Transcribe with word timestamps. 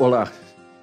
Olá, 0.00 0.30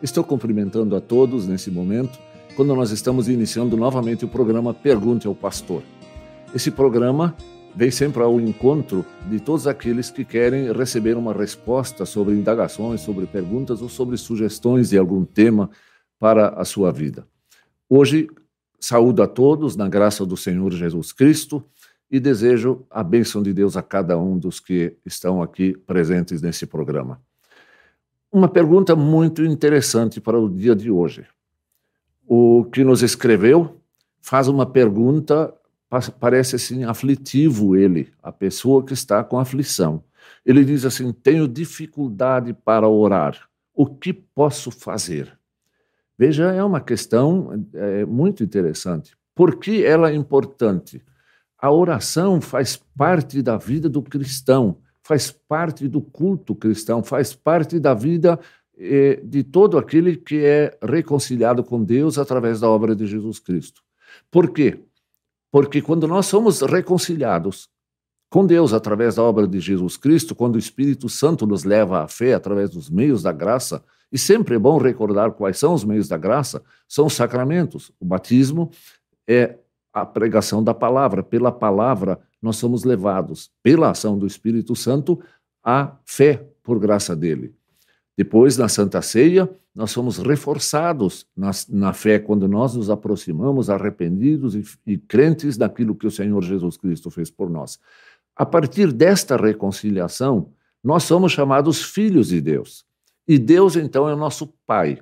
estou 0.04 0.26
cumprimentando 0.26 0.94
a 0.94 1.00
todos 1.00 1.48
nesse 1.48 1.72
momento, 1.72 2.20
quando 2.54 2.76
nós 2.76 2.92
estamos 2.92 3.30
iniciando 3.30 3.78
novamente 3.78 4.26
o 4.26 4.28
programa 4.28 4.74
Pergunte 4.74 5.26
ao 5.26 5.34
Pastor. 5.34 5.84
Esse 6.54 6.70
programa 6.70 7.34
vem 7.74 7.90
sempre 7.90 8.22
ao 8.22 8.42
encontro 8.42 9.06
de 9.30 9.40
todos 9.40 9.68
aqueles 9.68 10.10
que 10.10 10.26
querem 10.26 10.70
receber 10.74 11.16
uma 11.16 11.32
resposta 11.32 12.06
sobre 12.06 12.34
indagações, 12.34 13.00
sobre 13.00 13.26
perguntas 13.26 13.82
ou 13.82 13.88
sobre 13.88 14.18
sugestões 14.18 14.90
de 14.90 14.98
algum 14.98 15.24
tema 15.24 15.70
para 16.20 16.50
a 16.50 16.66
sua 16.66 16.92
vida. 16.92 17.26
Hoje, 17.88 18.28
saúdo 18.82 19.24
a 19.24 19.28
todos 19.28 19.78
na 19.78 19.88
graça 19.88 20.26
do 20.26 20.36
Senhor 20.36 20.74
Jesus 20.74 21.14
Cristo 21.14 21.64
e 22.12 22.20
desejo 22.20 22.86
a 22.92 23.02
bênção 23.02 23.42
de 23.42 23.54
Deus 23.54 23.78
a 23.78 23.82
cada 23.82 24.20
um 24.20 24.38
dos 24.38 24.60
que 24.60 24.98
estão 25.06 25.42
aqui 25.42 25.74
presentes 25.88 26.42
nesse 26.42 26.66
programa. 26.66 27.22
Uma 28.36 28.50
pergunta 28.50 28.98
muito 28.98 29.46
interessante 29.46 30.20
para 30.20 30.38
o 30.38 30.50
dia 30.50 30.76
de 30.76 30.92
hoje. 30.92 31.26
O 32.28 32.66
que 32.66 32.84
nos 32.84 33.02
escreveu 33.02 33.80
faz 34.22 34.50
uma 34.50 34.66
pergunta, 34.66 35.54
parece 36.20 36.58
assim 36.58 36.84
aflitivo 36.84 37.78
ele, 37.78 38.12
a 38.22 38.34
pessoa 38.34 38.84
que 38.84 38.92
está 38.92 39.24
com 39.24 39.40
aflição. 39.40 40.04
Ele 40.46 40.66
diz 40.66 40.84
assim: 40.84 41.14
Tenho 41.14 41.48
dificuldade 41.48 42.54
para 42.54 42.90
orar. 42.90 43.40
O 43.74 43.86
que 43.86 44.12
posso 44.12 44.70
fazer? 44.70 45.40
Veja, 46.18 46.52
é 46.52 46.62
uma 46.62 46.82
questão 46.82 47.66
é, 47.74 48.04
muito 48.04 48.44
interessante. 48.44 49.16
Por 49.34 49.56
que 49.56 49.82
ela 49.82 50.10
é 50.10 50.14
importante? 50.14 51.02
A 51.58 51.72
oração 51.72 52.42
faz 52.42 52.76
parte 52.98 53.42
da 53.42 53.56
vida 53.56 53.88
do 53.88 54.02
cristão 54.02 54.80
faz 55.06 55.30
parte 55.30 55.88
do 55.88 56.02
culto 56.02 56.56
cristão, 56.56 57.04
faz 57.04 57.32
parte 57.32 57.80
da 57.80 57.94
vida 57.94 58.40
eh, 58.76 59.22
de 59.24 59.44
todo 59.44 59.78
aquele 59.78 60.16
que 60.16 60.44
é 60.44 60.76
reconciliado 60.82 61.64
com 61.64 61.84
Deus 61.84 62.18
através 62.18 62.60
da 62.60 62.68
obra 62.68 62.96
de 62.96 63.06
Jesus 63.06 63.38
Cristo. 63.38 63.84
Por 64.32 64.50
quê? 64.50 64.80
Porque 65.52 65.80
quando 65.80 66.08
nós 66.08 66.26
somos 66.26 66.62
reconciliados 66.62 67.70
com 68.32 68.48
Deus 68.48 68.74
através 68.74 69.14
da 69.14 69.22
obra 69.22 69.48
de 69.48 69.60
Jesus 69.60 69.96
Cristo, 69.96 70.34
quando 70.34 70.56
o 70.56 70.60
Espírito 70.60 71.08
Santo 71.08 71.46
nos 71.46 71.64
leva 71.64 72.02
à 72.02 72.08
fé 72.08 72.34
através 72.34 72.72
dos 72.72 72.90
meios 72.90 73.22
da 73.22 73.32
graça, 73.32 73.84
e 74.12 74.18
sempre 74.18 74.56
é 74.56 74.60
bom 74.60 74.80
recordar 74.80 75.34
quais 75.34 75.60
são 75.60 75.76
os 75.76 75.84
meios 75.84 76.08
da 76.08 76.18
graça, 76.18 76.64
são 76.88 77.06
os 77.06 77.14
sacramentos. 77.14 77.92
O 78.00 78.06
batismo 78.06 78.72
é 79.28 79.60
a 79.94 80.04
pregação 80.04 80.64
da 80.64 80.74
palavra. 80.74 81.22
Pela 81.22 81.52
palavra, 81.52 82.20
nós 82.46 82.58
somos 82.58 82.84
levados, 82.84 83.50
pela 83.64 83.90
ação 83.90 84.20
do 84.20 84.28
Espírito 84.28 84.76
Santo, 84.76 85.20
à 85.64 85.98
fé 86.06 86.48
por 86.62 86.78
graça 86.78 87.16
dele. 87.16 87.56
Depois, 88.16 88.56
na 88.56 88.70
Santa 88.70 89.02
Ceia, 89.02 89.50
nós 89.74 89.90
somos 89.90 90.20
reforçados 90.20 91.26
na, 91.36 91.50
na 91.68 91.92
fé 91.92 92.20
quando 92.20 92.48
nós 92.48 92.76
nos 92.76 92.92
aproximamos 92.92 93.68
arrependidos 93.68 94.54
e, 94.54 94.64
e 94.86 94.96
crentes 94.96 95.58
daquilo 95.58 95.96
que 95.96 96.06
o 96.06 96.12
Senhor 96.12 96.40
Jesus 96.44 96.78
Cristo 96.78 97.10
fez 97.10 97.32
por 97.32 97.50
nós. 97.50 97.80
A 98.36 98.46
partir 98.46 98.94
desta 98.94 99.36
reconciliação, 99.36 100.52
nós 100.84 101.02
somos 101.02 101.32
chamados 101.32 101.82
filhos 101.82 102.28
de 102.28 102.40
Deus. 102.40 102.86
E 103.28 103.40
Deus, 103.40 103.76
então, 103.76 104.08
é 104.08 104.14
o 104.14 104.18
nosso 104.18 104.54
Pai. 104.68 105.00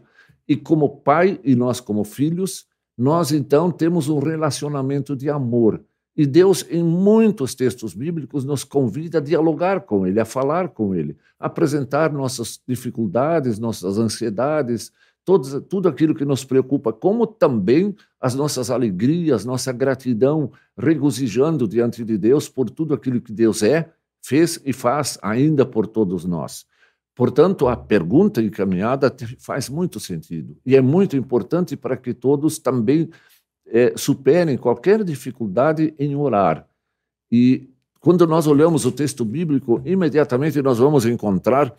E 0.47 0.55
como 0.55 1.02
Pai 1.02 1.41
e 1.44 1.55
nós 1.55 1.81
como 1.81 2.05
filhos, 2.05 2.66
nós 2.97 3.33
então 3.33 3.69
temos 3.69 4.07
um 4.07 4.19
relacionamento 4.19 5.13
de 5.13 5.30
amor. 5.30 5.83
E 6.16 6.25
Deus, 6.28 6.64
em 6.69 6.83
muitos 6.83 7.56
textos 7.56 7.94
bíblicos, 7.94 8.45
nos 8.45 8.64
convida 8.64 9.17
a 9.17 9.22
dialogar 9.22 9.81
com 9.81 10.06
Ele, 10.06 10.19
a 10.19 10.25
falar 10.25 10.69
com 10.69 10.94
Ele, 10.94 11.17
a 11.39 11.47
apresentar 11.47 12.11
nossas 12.14 12.61
dificuldades, 12.67 13.58
nossas 13.58 13.97
ansiedades, 13.97 14.91
tudo 15.25 15.88
aquilo 15.88 16.14
que 16.14 16.25
nos 16.25 16.44
preocupa, 16.44 16.91
como 16.91 17.25
também 17.25 17.96
as 18.19 18.35
nossas 18.35 18.69
alegrias, 18.69 19.46
nossa 19.46 19.72
gratidão, 19.72 20.52
regozijando 20.78 21.68
diante 21.68 22.03
de 22.03 22.18
Deus 22.18 22.50
por 22.50 22.69
tudo 22.69 22.94
aquilo 22.94 23.22
que 23.22 23.31
Deus 23.31 23.63
é, 23.63 23.90
fez 24.22 24.62
e 24.66 24.73
faz 24.73 25.18
ainda 25.22 25.66
por 25.66 25.88
todos 25.88 26.25
nós. 26.25 26.66
Portanto, 27.16 27.68
a 27.68 27.78
pergunta 27.78 28.41
encaminhada 28.41 29.16
faz 29.40 29.69
muito 29.69 30.00
sentido 30.00 30.57
e 30.66 30.75
é 30.75 30.81
muito 30.81 31.16
importante 31.16 31.78
para 31.78 31.96
que 31.96 32.13
todos 32.13 32.57
também 32.57 33.09
é, 33.68 33.94
superem 33.96 34.57
qualquer 34.57 35.03
dificuldade 35.03 35.94
em 35.97 36.16
orar. 36.16 36.68
E 37.31 37.69
quando 38.00 38.28
nós 38.28 38.47
olhamos 38.47 38.85
o 38.85 38.91
texto 38.91 39.24
bíblico, 39.24 39.81
imediatamente 39.85 40.62
nós 40.62 40.78
vamos 40.78 41.06
encontrar 41.06 41.73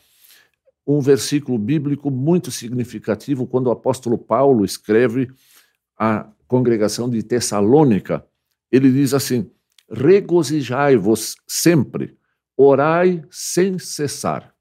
um 0.87 1.01
versículo 1.01 1.59
bíblico 1.59 2.11
muito 2.11 2.51
significativo 2.51 3.47
quando 3.47 3.69
o 3.69 3.71
apóstolo 3.71 4.19
Paulo 4.19 4.65
escreve 4.65 5.31
à 5.99 6.27
congregação 6.47 7.09
de 7.09 7.23
Tessalônica. 7.23 8.25
Ele 8.71 8.91
diz 8.91 9.15
assim: 9.15 9.51
Regozijai-vos 9.91 11.37
sempre, 11.47 12.17
orai 12.57 13.23
sem 13.31 13.79
cessar. 13.79 14.53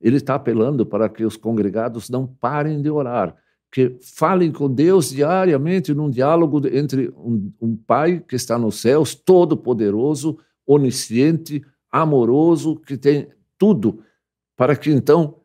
Ele 0.00 0.16
está 0.16 0.34
apelando 0.34 0.84
para 0.84 1.08
que 1.08 1.24
os 1.24 1.36
congregados 1.36 2.10
não 2.10 2.26
parem 2.26 2.82
de 2.82 2.90
orar, 2.90 3.36
que 3.72 3.96
falem 4.02 4.52
com 4.52 4.70
Deus 4.70 5.08
diariamente 5.08 5.94
num 5.94 6.10
diálogo 6.10 6.60
entre 6.68 7.08
um, 7.16 7.50
um 7.58 7.74
Pai 7.74 8.20
que 8.20 8.36
está 8.36 8.58
nos 8.58 8.78
céus, 8.82 9.14
todo-poderoso, 9.14 10.38
onisciente, 10.66 11.64
amoroso, 11.90 12.76
que 12.76 12.98
tem 12.98 13.28
tudo, 13.58 14.04
para 14.54 14.76
que 14.76 14.90
então 14.90 15.40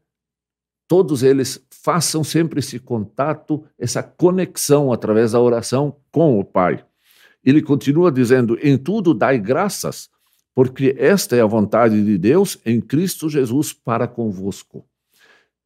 todos 0.90 1.24
eles 1.24 1.66
façam 1.72 2.22
sempre 2.22 2.60
esse 2.60 2.80
contato, 2.80 3.64
essa 3.80 4.04
conexão 4.04 4.92
através 4.92 5.32
da 5.32 5.40
oração 5.40 5.96
com 6.12 6.38
o 6.38 6.44
Pai. 6.44 6.86
Ele 7.42 7.62
continua 7.62 8.12
dizendo: 8.12 8.58
em 8.62 8.78
tudo 8.78 9.14
dai 9.14 9.40
graças, 9.40 10.09
porque 10.54 10.94
esta 10.98 11.34
é 11.38 11.42
a 11.42 11.46
vontade 11.46 12.04
de 12.04 12.18
Deus 12.18 12.59
em 12.66 12.82
Cristo 12.82 13.30
Jesus 13.30 13.72
para 13.72 14.06
convosco. 14.06 14.86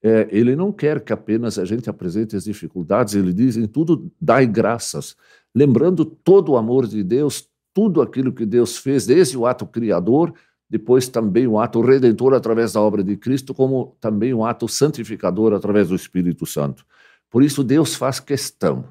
É, 0.04 0.28
ele 0.32 0.56
não 0.56 0.72
quer 0.72 1.00
que 1.04 1.14
apenas 1.14 1.60
a 1.60 1.66
gente 1.66 1.90
apresente 1.90 2.36
as 2.36 2.44
dificuldades, 2.44 3.14
ele 3.14 3.34
diz 3.34 3.56
em 3.56 3.68
tudo 3.68 4.12
dai 4.20 4.48
graças, 4.48 5.16
lembrando 5.54 6.04
todo 6.04 6.54
o 6.54 6.58
amor 6.58 6.88
de 6.88 7.04
Deus, 7.04 7.48
tudo 7.74 8.02
aquilo 8.02 8.34
que 8.34 8.46
Deus 8.46 8.78
fez, 8.78 9.06
desde 9.06 9.38
o 9.38 9.46
ato 9.46 9.66
criador, 9.66 10.34
depois 10.70 11.08
também 11.08 11.46
o 11.46 11.60
ato 11.60 11.82
redentor 11.82 12.34
através 12.34 12.74
da 12.74 12.82
obra 12.82 13.04
de 13.04 13.16
Cristo, 13.16 13.54
como 13.54 13.96
também 14.00 14.34
o 14.34 14.44
ato 14.44 14.68
santificador 14.68 15.54
através 15.54 15.90
do 15.90 15.96
Espírito 15.96 16.46
Santo. 16.46 16.86
Por 17.30 17.44
isso, 17.44 17.64
Deus 17.64 17.96
faz 17.96 18.20
questão 18.20 18.86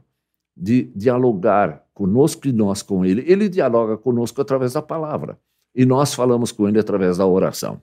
de 0.57 0.85
dialogar 0.95 1.85
conosco 1.93 2.47
e 2.47 2.53
nós 2.53 2.83
com 2.83 3.05
Ele. 3.05 3.25
Ele 3.27 3.49
dialoga 3.49 3.97
conosco 3.97 4.41
através 4.41 4.75
da 4.75 4.83
palavra 4.83 5.39
e 5.75 5.87
nós 5.87 6.15
falamos 6.15 6.53
com 6.53 6.69
ele 6.69 6.79
através 6.79 7.17
da 7.17 7.27
oração. 7.27 7.81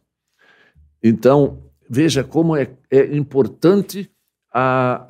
Então, 1.01 1.63
veja 1.89 2.23
como 2.23 2.55
é, 2.55 2.69
é 2.89 3.15
importante 3.15 4.09
a, 4.53 5.07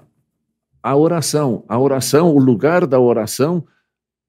a 0.82 0.96
oração. 0.96 1.64
A 1.68 1.80
oração, 1.80 2.36
o 2.36 2.40
lugar 2.40 2.86
da 2.86 3.00
oração 3.00 3.66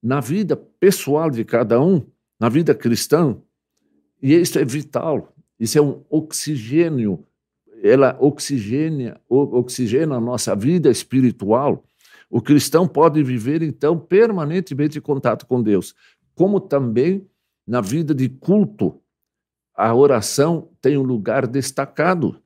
na 0.01 0.19
vida 0.19 0.55
pessoal 0.55 1.29
de 1.29 1.43
cada 1.43 1.81
um, 1.81 2.01
na 2.39 2.49
vida 2.49 2.73
cristã. 2.73 3.37
E 4.21 4.33
isso 4.33 4.57
é 4.57 4.65
vital. 4.65 5.33
Isso 5.59 5.77
é 5.77 5.81
um 5.81 6.03
oxigênio. 6.09 7.25
Ela 7.83 8.17
oxigena, 8.19 9.19
oxigena 9.27 10.15
a 10.15 10.21
nossa 10.21 10.55
vida 10.55 10.89
espiritual. 10.89 11.83
O 12.29 12.41
cristão 12.41 12.87
pode 12.87 13.23
viver, 13.23 13.61
então, 13.61 13.97
permanentemente 13.97 14.99
em 14.99 15.01
contato 15.01 15.45
com 15.45 15.61
Deus, 15.61 15.95
como 16.35 16.59
também 16.59 17.27
na 17.65 17.81
vida 17.81 18.13
de 18.13 18.29
culto, 18.29 18.98
a 19.79 19.95
oração 19.95 20.69
tem 20.81 20.97
um 20.97 21.03
lugar 21.03 21.47
destacado. 21.47 22.41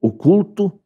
O 0.00 0.10
culto, 0.10 0.80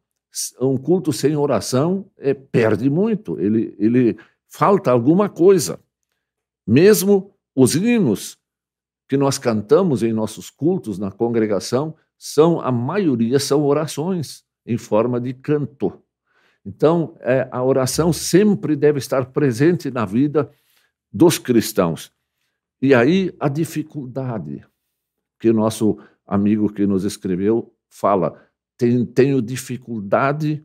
um 0.61 0.77
culto 0.77 1.11
sem 1.11 1.35
oração, 1.35 2.07
é, 2.19 2.35
perde 2.35 2.87
muito, 2.87 3.39
ele, 3.39 3.75
ele 3.79 4.15
falta 4.47 4.91
alguma 4.91 5.27
coisa. 5.27 5.79
Mesmo 6.67 7.33
os 7.55 7.73
hinos 7.75 8.37
que 9.09 9.17
nós 9.17 9.39
cantamos 9.39 10.03
em 10.03 10.13
nossos 10.13 10.51
cultos 10.51 10.99
na 10.99 11.09
congregação, 11.09 11.95
são 12.15 12.61
a 12.61 12.71
maioria 12.71 13.39
são 13.39 13.65
orações 13.65 14.45
em 14.63 14.77
forma 14.77 15.19
de 15.19 15.33
canto. 15.33 15.99
Então, 16.63 17.17
é, 17.21 17.49
a 17.51 17.63
oração 17.63 18.13
sempre 18.13 18.75
deve 18.75 18.99
estar 18.99 19.25
presente 19.31 19.89
na 19.89 20.05
vida 20.05 20.51
dos 21.11 21.39
cristãos. 21.39 22.13
E 22.79 22.93
aí 22.93 23.35
a 23.39 23.49
dificuldade 23.49 24.63
que 25.41 25.49
o 25.49 25.53
nosso 25.53 25.97
amigo 26.25 26.71
que 26.71 26.85
nos 26.85 27.03
escreveu 27.03 27.73
fala: 27.89 28.39
tenho 29.13 29.41
dificuldade 29.41 30.63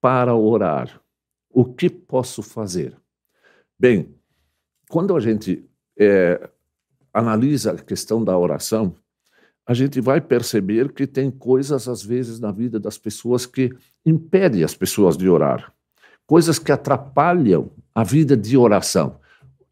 para 0.00 0.34
orar. 0.34 1.00
O 1.48 1.64
que 1.64 1.88
posso 1.88 2.42
fazer? 2.42 2.94
Bem, 3.78 4.14
quando 4.90 5.16
a 5.16 5.20
gente 5.20 5.64
é, 5.96 6.50
analisa 7.14 7.72
a 7.72 7.78
questão 7.78 8.22
da 8.22 8.36
oração, 8.36 8.96
a 9.64 9.72
gente 9.72 10.00
vai 10.00 10.20
perceber 10.20 10.92
que 10.92 11.06
tem 11.06 11.30
coisas, 11.30 11.88
às 11.88 12.02
vezes, 12.02 12.40
na 12.40 12.50
vida 12.50 12.78
das 12.78 12.98
pessoas 12.98 13.46
que 13.46 13.72
impedem 14.04 14.64
as 14.64 14.74
pessoas 14.74 15.16
de 15.16 15.28
orar, 15.28 15.72
coisas 16.26 16.58
que 16.58 16.72
atrapalham 16.72 17.70
a 17.94 18.02
vida 18.02 18.36
de 18.36 18.56
oração. 18.56 19.20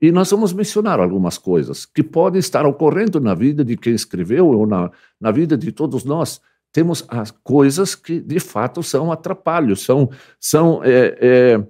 E 0.05 0.13
nós 0.13 0.31
vamos 0.31 0.53
mencionar 0.53 1.01
algumas 1.01 1.39
coisas 1.39 1.87
que 1.87 2.03
podem 2.03 2.39
estar 2.39 2.67
ocorrendo 2.67 3.19
na 3.19 3.33
vida 3.33 3.65
de 3.65 3.75
quem 3.75 3.95
escreveu 3.95 4.49
ou 4.49 4.67
na, 4.67 4.91
na 5.19 5.31
vida 5.31 5.57
de 5.57 5.73
todos 5.73 6.05
nós. 6.05 6.43
Temos 6.71 7.07
as 7.09 7.31
coisas 7.31 7.95
que, 7.95 8.21
de 8.21 8.39
fato, 8.39 8.83
são 8.83 9.11
atrapalhos, 9.11 9.81
são, 9.83 10.11
são 10.39 10.85
é, 10.85 11.17
é, 11.19 11.67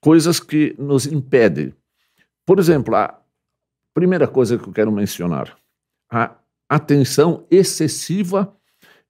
coisas 0.00 0.40
que 0.40 0.74
nos 0.78 1.04
impedem. 1.04 1.74
Por 2.46 2.58
exemplo, 2.58 2.96
a 2.96 3.20
primeira 3.92 4.26
coisa 4.26 4.56
que 4.56 4.66
eu 4.66 4.72
quero 4.72 4.90
mencionar, 4.90 5.54
a 6.10 6.34
atenção 6.66 7.44
excessiva 7.50 8.56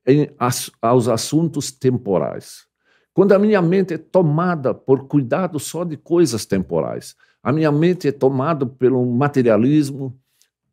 em, 0.04 0.34
aos 0.82 1.06
assuntos 1.06 1.70
temporais. 1.70 2.66
Quando 3.12 3.30
a 3.30 3.38
minha 3.38 3.62
mente 3.62 3.94
é 3.94 3.98
tomada 3.98 4.74
por 4.74 5.06
cuidado 5.06 5.60
só 5.60 5.84
de 5.84 5.96
coisas 5.96 6.44
temporais, 6.44 7.14
a 7.44 7.52
minha 7.52 7.70
mente 7.70 8.08
é 8.08 8.12
tomada 8.12 8.64
pelo 8.64 9.04
materialismo, 9.04 10.18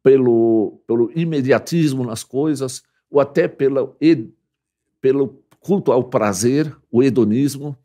pelo, 0.01 0.81
pelo 0.87 1.11
imediatismo 1.13 2.05
nas 2.05 2.23
coisas, 2.23 2.81
ou 3.09 3.19
até 3.19 3.45
pelo, 3.45 3.97
pelo 5.01 5.43
culto 5.59 5.91
ao 5.91 6.05
prazer, 6.05 6.73
o 6.89 7.03
hedonismo. 7.03 7.75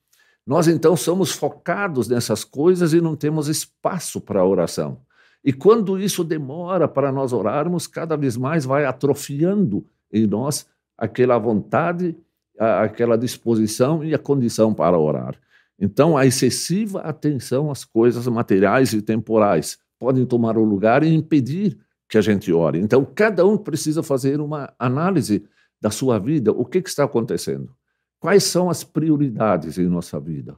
Nós 0.47 0.69
então 0.69 0.97
somos 0.97 1.33
focados 1.33 2.07
nessas 2.07 2.45
coisas 2.45 2.93
e 2.93 3.01
não 3.01 3.17
temos 3.17 3.49
espaço 3.49 4.21
para 4.21 4.41
a 4.41 4.47
oração. 4.47 5.01
E 5.45 5.53
quando 5.53 5.99
isso 5.99 6.23
demora 6.23 6.87
para 6.87 7.11
nós 7.11 7.33
orarmos, 7.33 7.89
cada 7.89 8.17
vez 8.17 8.37
mais 8.37 8.65
vai 8.65 8.85
atrofiando 8.85 9.85
em 10.13 10.29
nós 10.29 10.65
aquela 10.97 11.37
vontade, 11.39 12.17
aquela 12.57 13.19
disposição 13.19 14.05
e 14.05 14.15
a 14.15 14.19
condição 14.19 14.73
para 14.73 14.97
orar. 14.97 15.37
Então, 15.79 16.17
a 16.17 16.25
excessiva 16.25 17.01
atenção 17.01 17.71
às 17.71 17.85
coisas 17.85 18.27
materiais 18.27 18.93
e 18.93 19.03
temporais 19.03 19.79
podem 19.99 20.25
tomar 20.25 20.57
o 20.57 20.65
lugar 20.65 21.03
e 21.03 21.13
impedir 21.13 21.79
que 22.09 22.17
a 22.17 22.21
gente 22.21 22.53
ore. 22.53 22.79
Então, 22.79 23.05
cada 23.05 23.45
um 23.45 23.59
precisa 23.59 24.03
fazer 24.03 24.41
uma 24.41 24.73
análise 24.79 25.45
da 25.81 25.91
sua 25.91 26.19
vida, 26.19 26.53
o 26.53 26.65
que, 26.65 26.81
que 26.81 26.89
está 26.89 27.05
acontecendo, 27.05 27.75
quais 28.19 28.45
são 28.45 28.71
as 28.71 28.83
prioridades 28.83 29.77
em 29.77 29.87
nossa 29.87 30.19
vida. 30.19 30.57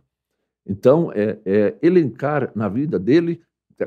Então, 0.65 1.11
é, 1.13 1.39
é 1.45 1.77
elencar 1.83 2.53
na 2.55 2.69
vida 2.69 2.99
dele, 2.99 3.41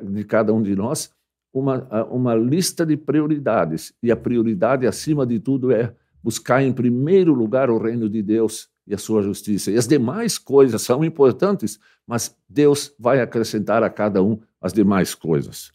de 0.04 0.24
cada 0.24 0.54
um 0.54 0.62
de 0.62 0.75
nós, 0.75 1.13
uma, 1.54 2.06
uma 2.06 2.34
lista 2.34 2.86
de 2.86 2.98
prioridades. 2.98 3.94
E 4.01 4.12
a 4.12 4.16
prioridade, 4.16 4.88
acima 4.88 5.25
de 5.25 5.39
tudo, 5.39 5.72
é 5.72 5.94
buscar 6.24 6.63
em 6.63 6.74
primeiro 6.74 7.34
lugar 7.34 7.69
o 7.69 7.77
reino 7.77 8.10
de 8.10 8.22
Deus 8.22 8.69
e 8.91 8.93
a 8.93 8.97
sua 8.97 9.21
justiça. 9.21 9.71
E 9.71 9.77
as 9.77 9.88
demais 9.88 10.38
coisas 10.38 10.81
são 10.81 11.01
importantes, 11.01 11.79
mas 12.05 12.35
Deus 12.47 12.93
vai 12.99 13.21
acrescentar 13.21 13.83
a 13.83 13.89
cada 13.89 14.21
um 14.21 14.38
as 14.59 14.73
demais 14.73 15.15
coisas. 15.15 15.71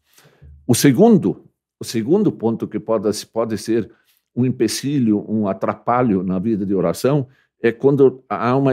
O 0.66 0.74
segundo, 0.74 1.46
o 1.80 1.84
segundo 1.84 2.30
ponto 2.30 2.68
que 2.68 2.78
pode, 2.78 3.08
pode 3.24 3.56
ser 3.56 3.90
um 4.34 4.44
empecilho, 4.44 5.24
um 5.30 5.48
atrapalho 5.48 6.22
na 6.22 6.38
vida 6.38 6.66
de 6.66 6.74
oração, 6.74 7.26
é 7.62 7.72
quando 7.72 8.22
há 8.28 8.54
uma, 8.54 8.72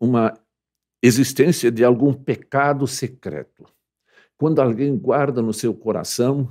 uma 0.00 0.34
existência 1.00 1.70
de 1.70 1.84
algum 1.84 2.12
pecado 2.12 2.88
secreto. 2.88 3.64
Quando 4.36 4.60
alguém 4.60 4.98
guarda 4.98 5.40
no 5.40 5.52
seu 5.52 5.72
coração 5.72 6.50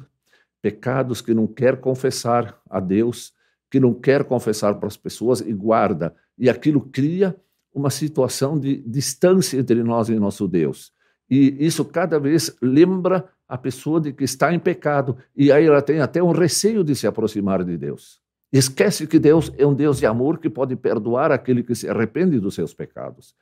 pecados 0.62 1.20
que 1.20 1.34
não 1.34 1.46
quer 1.46 1.82
confessar 1.82 2.58
a 2.70 2.80
Deus, 2.80 3.34
que 3.74 3.80
não 3.80 3.92
quer 3.92 4.24
confessar 4.24 4.76
para 4.76 4.86
as 4.86 4.96
pessoas 4.96 5.42
e 5.42 5.52
guarda 5.52 6.14
e 6.38 6.48
aquilo 6.48 6.80
cria 6.80 7.36
uma 7.74 7.90
situação 7.90 8.60
de 8.60 8.78
distância 8.86 9.58
entre 9.58 9.82
nós 9.82 10.10
e 10.10 10.20
nosso 10.20 10.48
Deus. 10.48 10.94
E 11.28 11.58
isso 11.60 11.84
cada 11.84 12.20
vez 12.20 12.56
lembra 12.62 13.28
a 13.48 13.58
pessoa 13.58 14.00
de 14.00 14.14
que 14.14 14.24
está 14.24 14.54
em 14.54 14.60
pecado, 14.60 15.18
e 15.36 15.52
aí 15.52 15.66
ela 15.66 15.82
tem 15.82 16.02
até 16.02 16.22
um 16.22 16.30
receio 16.30 16.84
de 16.84 16.96
se 16.96 17.08
aproximar 17.08 17.64
de 17.64 17.76
Deus. 17.76 18.22
Esquece 18.52 19.08
que 19.08 19.18
Deus 19.18 19.52
é 19.58 19.66
um 19.66 19.74
Deus 19.74 19.98
de 19.98 20.06
amor 20.06 20.38
que 20.38 20.52
pode 20.52 20.76
perdoar 20.76 21.32
aquele 21.32 21.64
que 21.64 21.74
se 21.74 21.90
arrepende 21.90 22.40
dos 22.40 22.54
seus 22.54 22.76
pecados. 22.76 23.34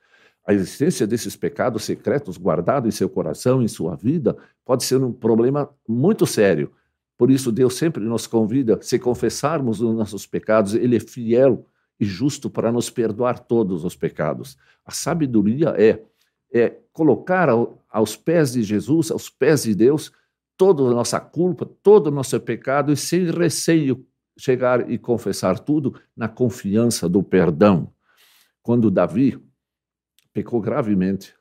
A 0.46 0.54
existência 0.54 1.06
desses 1.06 1.36
pecados 1.36 1.84
secretos 1.84 2.38
guardados 2.38 2.88
em 2.88 2.96
seu 2.96 3.10
coração, 3.10 3.62
em 3.62 3.68
sua 3.68 3.96
vida, 3.96 4.34
pode 4.64 4.82
ser 4.84 4.96
um 4.96 5.12
problema 5.12 5.68
muito 5.86 6.24
sério. 6.24 6.72
Por 7.16 7.30
isso, 7.30 7.52
Deus 7.52 7.74
sempre 7.74 8.02
nos 8.02 8.26
convida, 8.26 8.78
se 8.82 8.98
confessarmos 8.98 9.80
os 9.80 9.94
nossos 9.94 10.26
pecados, 10.26 10.74
Ele 10.74 10.96
é 10.96 11.00
fiel 11.00 11.66
e 12.00 12.04
justo 12.04 12.50
para 12.50 12.72
nos 12.72 12.90
perdoar 12.90 13.38
todos 13.38 13.84
os 13.84 13.94
pecados. 13.94 14.56
A 14.84 14.90
sabedoria 14.90 15.74
é, 15.78 16.02
é 16.52 16.76
colocar 16.92 17.48
ao, 17.48 17.78
aos 17.88 18.16
pés 18.16 18.52
de 18.52 18.62
Jesus, 18.62 19.10
aos 19.10 19.30
pés 19.30 19.62
de 19.62 19.74
Deus, 19.74 20.10
toda 20.56 20.82
a 20.82 20.90
nossa 20.94 21.20
culpa, 21.20 21.64
todo 21.82 22.08
o 22.08 22.10
nosso 22.10 22.38
pecado 22.40 22.92
e 22.92 22.96
sem 22.96 23.30
receio 23.30 24.04
chegar 24.36 24.90
e 24.90 24.98
confessar 24.98 25.58
tudo 25.58 25.94
na 26.16 26.28
confiança 26.28 27.08
do 27.08 27.22
perdão. 27.22 27.92
Quando 28.62 28.90
Davi 28.90 29.38
pecou 30.32 30.60
gravemente, 30.60 31.34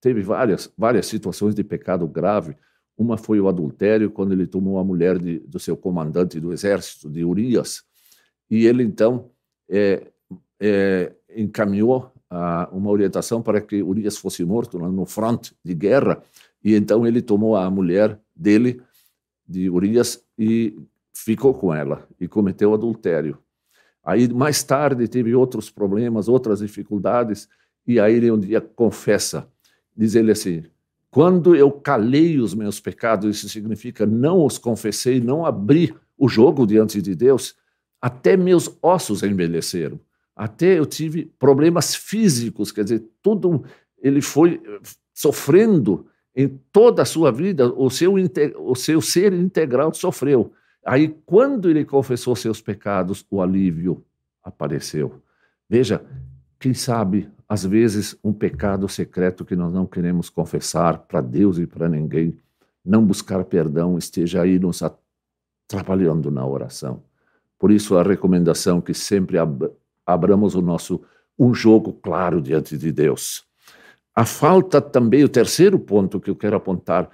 teve 0.00 0.22
várias, 0.22 0.72
várias 0.76 1.06
situações 1.06 1.54
de 1.54 1.64
pecado 1.64 2.06
grave. 2.06 2.56
Uma 2.98 3.16
foi 3.16 3.38
o 3.38 3.46
adultério, 3.46 4.10
quando 4.10 4.32
ele 4.32 4.44
tomou 4.44 4.76
a 4.80 4.84
mulher 4.84 5.20
de, 5.20 5.38
do 5.38 5.60
seu 5.60 5.76
comandante 5.76 6.40
do 6.40 6.52
exército, 6.52 7.08
de 7.08 7.24
Urias. 7.24 7.84
E 8.50 8.66
ele 8.66 8.82
então 8.82 9.30
é, 9.68 10.08
é, 10.58 11.12
encaminhou 11.36 12.12
a, 12.28 12.68
uma 12.72 12.90
orientação 12.90 13.40
para 13.40 13.60
que 13.60 13.80
Urias 13.80 14.18
fosse 14.18 14.44
morto 14.44 14.80
no 14.80 15.06
front 15.06 15.52
de 15.64 15.74
guerra, 15.74 16.20
e 16.64 16.74
então 16.74 17.06
ele 17.06 17.22
tomou 17.22 17.56
a 17.56 17.70
mulher 17.70 18.18
dele, 18.34 18.82
de 19.46 19.70
Urias, 19.70 20.20
e 20.36 20.76
ficou 21.14 21.54
com 21.54 21.72
ela, 21.72 22.04
e 22.20 22.26
cometeu 22.26 22.74
adultério. 22.74 23.38
Aí, 24.04 24.28
mais 24.28 24.62
tarde, 24.64 25.06
teve 25.06 25.34
outros 25.36 25.70
problemas, 25.70 26.28
outras 26.28 26.58
dificuldades, 26.58 27.48
e 27.86 28.00
aí 28.00 28.14
ele 28.14 28.30
um 28.30 28.40
dia 28.40 28.60
confessa, 28.60 29.48
diz 29.96 30.16
ele 30.16 30.32
assim, 30.32 30.64
quando 31.10 31.56
eu 31.56 31.70
calei 31.70 32.38
os 32.38 32.54
meus 32.54 32.80
pecados, 32.80 33.36
isso 33.36 33.48
significa 33.48 34.04
não 34.04 34.44
os 34.44 34.58
confessei, 34.58 35.20
não 35.20 35.46
abri 35.46 35.94
o 36.16 36.28
jogo 36.28 36.66
diante 36.66 37.00
de 37.00 37.14
Deus, 37.14 37.54
até 38.00 38.36
meus 38.36 38.76
ossos 38.82 39.22
envelheceram. 39.22 39.98
Até 40.36 40.78
eu 40.78 40.86
tive 40.86 41.26
problemas 41.38 41.94
físicos, 41.94 42.70
quer 42.70 42.84
dizer, 42.84 43.04
tudo 43.22 43.64
ele 44.00 44.20
foi 44.20 44.60
eh, 44.64 44.80
sofrendo 45.12 46.06
em 46.34 46.48
toda 46.70 47.02
a 47.02 47.04
sua 47.04 47.32
vida, 47.32 47.66
o 47.72 47.90
seu, 47.90 48.14
o 48.58 48.76
seu 48.76 49.00
ser 49.00 49.32
integral 49.32 49.92
sofreu. 49.92 50.52
Aí, 50.86 51.08
quando 51.26 51.68
ele 51.68 51.84
confessou 51.84 52.36
seus 52.36 52.60
pecados, 52.60 53.26
o 53.28 53.42
alívio 53.42 54.04
apareceu. 54.42 55.20
Veja, 55.68 56.04
quem 56.60 56.72
sabe, 56.72 57.28
às 57.48 57.64
vezes, 57.64 58.14
um 58.22 58.32
pecado 58.32 58.86
secreto 58.88 59.44
que 59.44 59.56
nós 59.56 59.72
não 59.72 59.86
queremos 59.86 60.28
confessar 60.28 60.98
para 60.98 61.22
Deus 61.22 61.58
e 61.58 61.66
para 61.66 61.88
ninguém, 61.88 62.38
não 62.84 63.04
buscar 63.04 63.42
perdão, 63.44 63.96
esteja 63.96 64.42
aí 64.42 64.58
nos 64.58 64.82
atrapalhando 64.82 66.30
na 66.30 66.46
oração. 66.46 67.02
Por 67.58 67.70
isso, 67.70 67.96
a 67.96 68.02
recomendação 68.02 68.80
que 68.80 68.92
sempre 68.92 69.38
ab 69.38 69.70
abramos 70.06 70.54
o 70.54 70.62
nosso 70.62 71.02
um 71.38 71.54
jogo 71.54 71.92
claro 71.92 72.40
diante 72.40 72.76
de 72.76 72.90
Deus. 72.90 73.44
A 74.14 74.24
falta 74.24 74.80
também, 74.80 75.22
o 75.22 75.28
terceiro 75.28 75.78
ponto 75.78 76.20
que 76.20 76.30
eu 76.30 76.36
quero 76.36 76.56
apontar, 76.56 77.10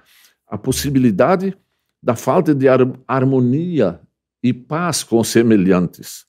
a 0.47 0.57
possibilidade 0.57 1.55
da 2.01 2.15
falta 2.15 2.53
de 2.53 2.67
harmonia 3.07 4.01
e 4.41 4.53
paz 4.53 5.03
com 5.03 5.19
os 5.19 5.27
semelhantes. 5.27 6.25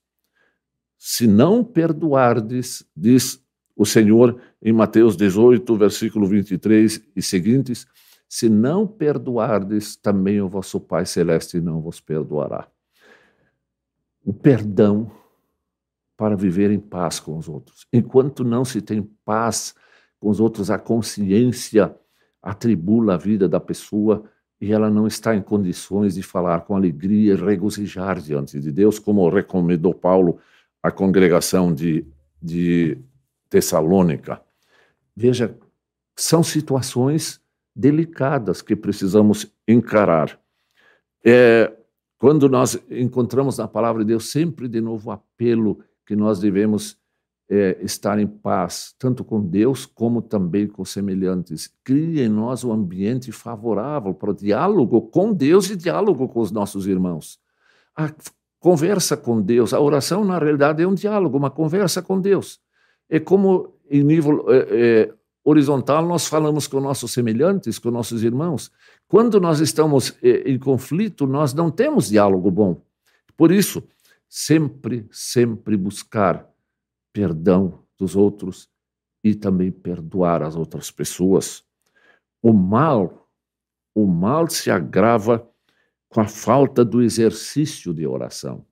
Se 0.99 1.27
não 1.27 1.65
perdoardes, 1.65 2.85
diz 2.97 3.46
o 3.77 3.85
Senhor 3.85 4.41
em 4.63 4.73
Mateus 4.73 5.17
18, 5.17 5.77
versículo 5.77 6.27
23 6.27 7.01
e 7.15 7.23
seguintes, 7.23 7.87
se 8.29 8.49
não 8.49 8.87
perdoardes, 8.87 9.95
também 9.97 10.41
o 10.41 10.49
vosso 10.49 10.81
Pai 10.81 11.07
Celeste 11.07 11.61
não 11.61 11.81
vos 11.81 12.01
perdoará 12.01 12.69
o 14.27 14.33
perdão 14.33 15.09
para 16.17 16.35
viver 16.35 16.73
em 16.73 16.81
paz 16.81 17.21
com 17.21 17.39
os 17.39 17.49
outros. 17.49 17.87
Enquanto 17.93 18.43
não 18.43 18.65
se 18.65 18.83
tem 18.83 19.01
paz 19.25 19.73
com 20.19 20.29
os 20.29 20.41
outros, 20.41 20.69
a 20.69 20.79
consciência 20.79 21.95
atribula 22.43 23.15
a 23.15 23.17
vida 23.17 23.49
da 23.49 23.61
pessoa 23.61 24.25
e 24.61 24.73
ela 24.73 24.91
não 24.91 25.07
está 25.07 25.37
em 25.37 25.43
condições 25.43 26.17
de 26.17 26.23
falar 26.23 26.63
com 26.63 26.75
alegria 26.75 27.35
e 27.35 27.37
regozijar 27.37 28.21
diante 28.21 28.59
de 28.59 28.73
Deus, 28.73 28.99
como 28.99 29.29
recomendou 29.29 29.95
Paulo 29.95 30.41
à 30.83 30.91
congregação 30.91 31.73
de, 31.73 32.05
de 32.43 32.99
Tessalônica. 33.49 34.41
Veja, 35.15 35.57
são 36.17 36.43
situações 36.43 37.41
delicadas 37.75 38.63
que 38.63 38.75
precisamos 38.75 39.53
encarar. 39.69 40.39
É, 41.25 41.73
quando 42.19 42.49
nós 42.49 42.79
encontramos 42.91 43.59
na 43.59 43.69
palavra 43.69 44.03
de 44.03 44.09
Deus 44.09 44.31
sempre 44.31 44.69
de 44.69 44.81
novo 44.81 45.11
o 45.11 45.13
apelo 45.13 45.81
que 46.07 46.17
nós 46.17 46.39
devemos 46.39 46.99
é, 47.49 47.79
estar 47.83 48.19
em 48.19 48.27
paz, 48.27 48.95
tanto 48.99 49.25
com 49.25 49.41
Deus 49.41 49.87
como 49.87 50.21
também 50.21 50.67
com 50.67 50.85
semelhantes. 50.85 51.73
Cria 51.85 52.25
em 52.25 52.29
nós 52.29 52.65
um 52.65 52.73
ambiente 52.73 53.31
favorável 53.31 54.15
para 54.15 54.31
o 54.31 54.35
diálogo 54.35 55.03
com 55.03 55.33
Deus 55.33 55.71
e 55.71 55.77
diálogo 55.77 56.29
com 56.29 56.41
os 56.41 56.51
nossos 56.51 56.87
irmãos. 56.87 57.39
A 57.95 58.13
conversa 58.59 59.17
com 59.17 59.41
Deus, 59.41 59.73
a 59.73 59.81
oração 59.81 60.25
na 60.25 60.39
realidade 60.39 60.83
é 60.83 60.87
um 60.87 60.95
diálogo, 60.95 61.37
uma 61.37 61.51
conversa 61.51 62.03
com 62.03 62.21
Deus. 62.21 62.61
É 63.09 63.21
como 63.21 63.75
em 63.91 64.03
nível 64.03 64.45
é, 64.49 64.57
é, 64.71 65.15
horizontal 65.45 66.07
nós 66.07 66.27
falamos 66.27 66.67
com 66.67 66.81
nossos 66.81 67.13
semelhantes, 67.13 67.79
com 67.79 67.91
nossos 67.91 68.25
irmãos. 68.25 68.71
Quando 69.07 69.41
nós 69.41 69.61
estamos 69.61 70.17
é, 70.23 70.51
em 70.51 70.59
conflito, 70.59 71.27
nós 71.27 71.55
não 71.55 71.71
temos 71.71 72.09
diálogo 72.09 72.51
bom. 72.51 72.83
Por 73.37 73.53
isso, 73.53 73.83
sempre, 74.29 75.07
sempre 75.11 75.77
buscar 75.77 76.49
perdão 77.13 77.85
dos 77.97 78.17
outros 78.17 78.69
e 79.23 79.35
também 79.35 79.71
perdoar 79.71 80.43
as 80.43 80.57
outras 80.57 80.91
pessoas. 80.91 81.65
O 82.43 82.53
mal, 82.53 83.29
o 83.95 84.07
mal 84.07 84.49
se 84.49 84.71
agrava 84.71 85.49
com 86.09 86.21
a 86.21 86.27
falta 86.27 86.85
do 86.85 87.03
exercício 87.03 87.95
de 87.95 88.07
oração. 88.07 88.65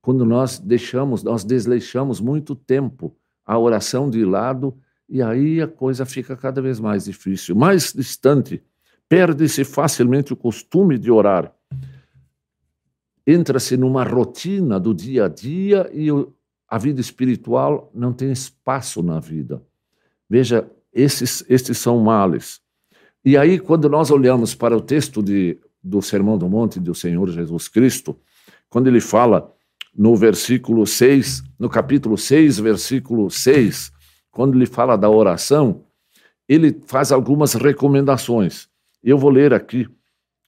Quando 0.00 0.24
nós 0.24 0.58
deixamos, 0.58 1.22
nós 1.22 1.44
desleixamos 1.44 2.20
muito 2.20 2.54
tempo 2.54 3.16
a 3.48 3.58
oração 3.58 4.10
de 4.10 4.22
lado 4.26 4.76
e 5.08 5.22
aí 5.22 5.62
a 5.62 5.66
coisa 5.66 6.04
fica 6.04 6.36
cada 6.36 6.60
vez 6.60 6.78
mais 6.78 7.06
difícil, 7.06 7.56
mais 7.56 7.94
distante. 7.94 8.62
Perde-se 9.08 9.64
facilmente 9.64 10.34
o 10.34 10.36
costume 10.36 10.98
de 10.98 11.10
orar. 11.10 11.50
Entra-se 13.26 13.74
numa 13.78 14.04
rotina 14.04 14.78
do 14.78 14.94
dia 14.94 15.24
a 15.24 15.28
dia 15.28 15.90
e 15.94 16.08
a 16.68 16.76
vida 16.76 17.00
espiritual 17.00 17.90
não 17.94 18.12
tem 18.12 18.30
espaço 18.30 19.02
na 19.02 19.18
vida. 19.18 19.62
Veja, 20.28 20.70
esses, 20.92 21.42
esses 21.48 21.78
são 21.78 21.98
males. 22.00 22.60
E 23.24 23.34
aí, 23.34 23.58
quando 23.58 23.88
nós 23.88 24.10
olhamos 24.10 24.54
para 24.54 24.76
o 24.76 24.80
texto 24.80 25.22
de, 25.22 25.58
do 25.82 26.02
Sermão 26.02 26.36
do 26.36 26.50
Monte 26.50 26.78
do 26.78 26.94
Senhor 26.94 27.30
Jesus 27.30 27.66
Cristo, 27.66 28.14
quando 28.68 28.88
ele 28.88 29.00
fala 29.00 29.54
no 29.98 30.14
versículo 30.14 30.86
6, 30.86 31.42
no 31.58 31.68
capítulo 31.68 32.16
6, 32.16 32.60
versículo 32.60 33.28
6, 33.28 33.90
quando 34.30 34.54
ele 34.54 34.64
fala 34.64 34.96
da 34.96 35.10
oração, 35.10 35.84
ele 36.48 36.80
faz 36.86 37.10
algumas 37.10 37.54
recomendações. 37.54 38.68
Eu 39.02 39.18
vou 39.18 39.28
ler 39.28 39.52
aqui, 39.52 39.88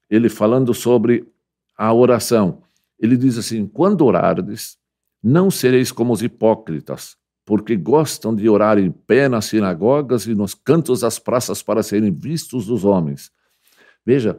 ele 0.09 0.29
falando 0.29 0.73
sobre 0.73 1.27
a 1.77 1.93
oração. 1.93 2.63
Ele 2.97 3.17
diz 3.17 3.37
assim: 3.37 3.67
quando 3.67 4.05
orardes, 4.05 4.79
não 5.21 5.51
sereis 5.51 5.91
como 5.91 6.13
os 6.13 6.23
hipócritas, 6.23 7.17
porque 7.45 7.75
gostam 7.75 8.37
de 8.37 8.49
orar 8.49 8.79
em 8.79 8.93
pé 8.93 9.29
nas 9.29 9.47
sinagogas 9.47 10.27
e 10.27 10.35
nos 10.35 10.55
cantos 10.55 11.01
das 11.01 11.19
praças 11.19 11.61
para 11.61 11.83
serem 11.83 12.13
vistos 12.13 12.67
dos 12.67 12.85
homens. 12.85 13.33
Veja, 14.07 14.39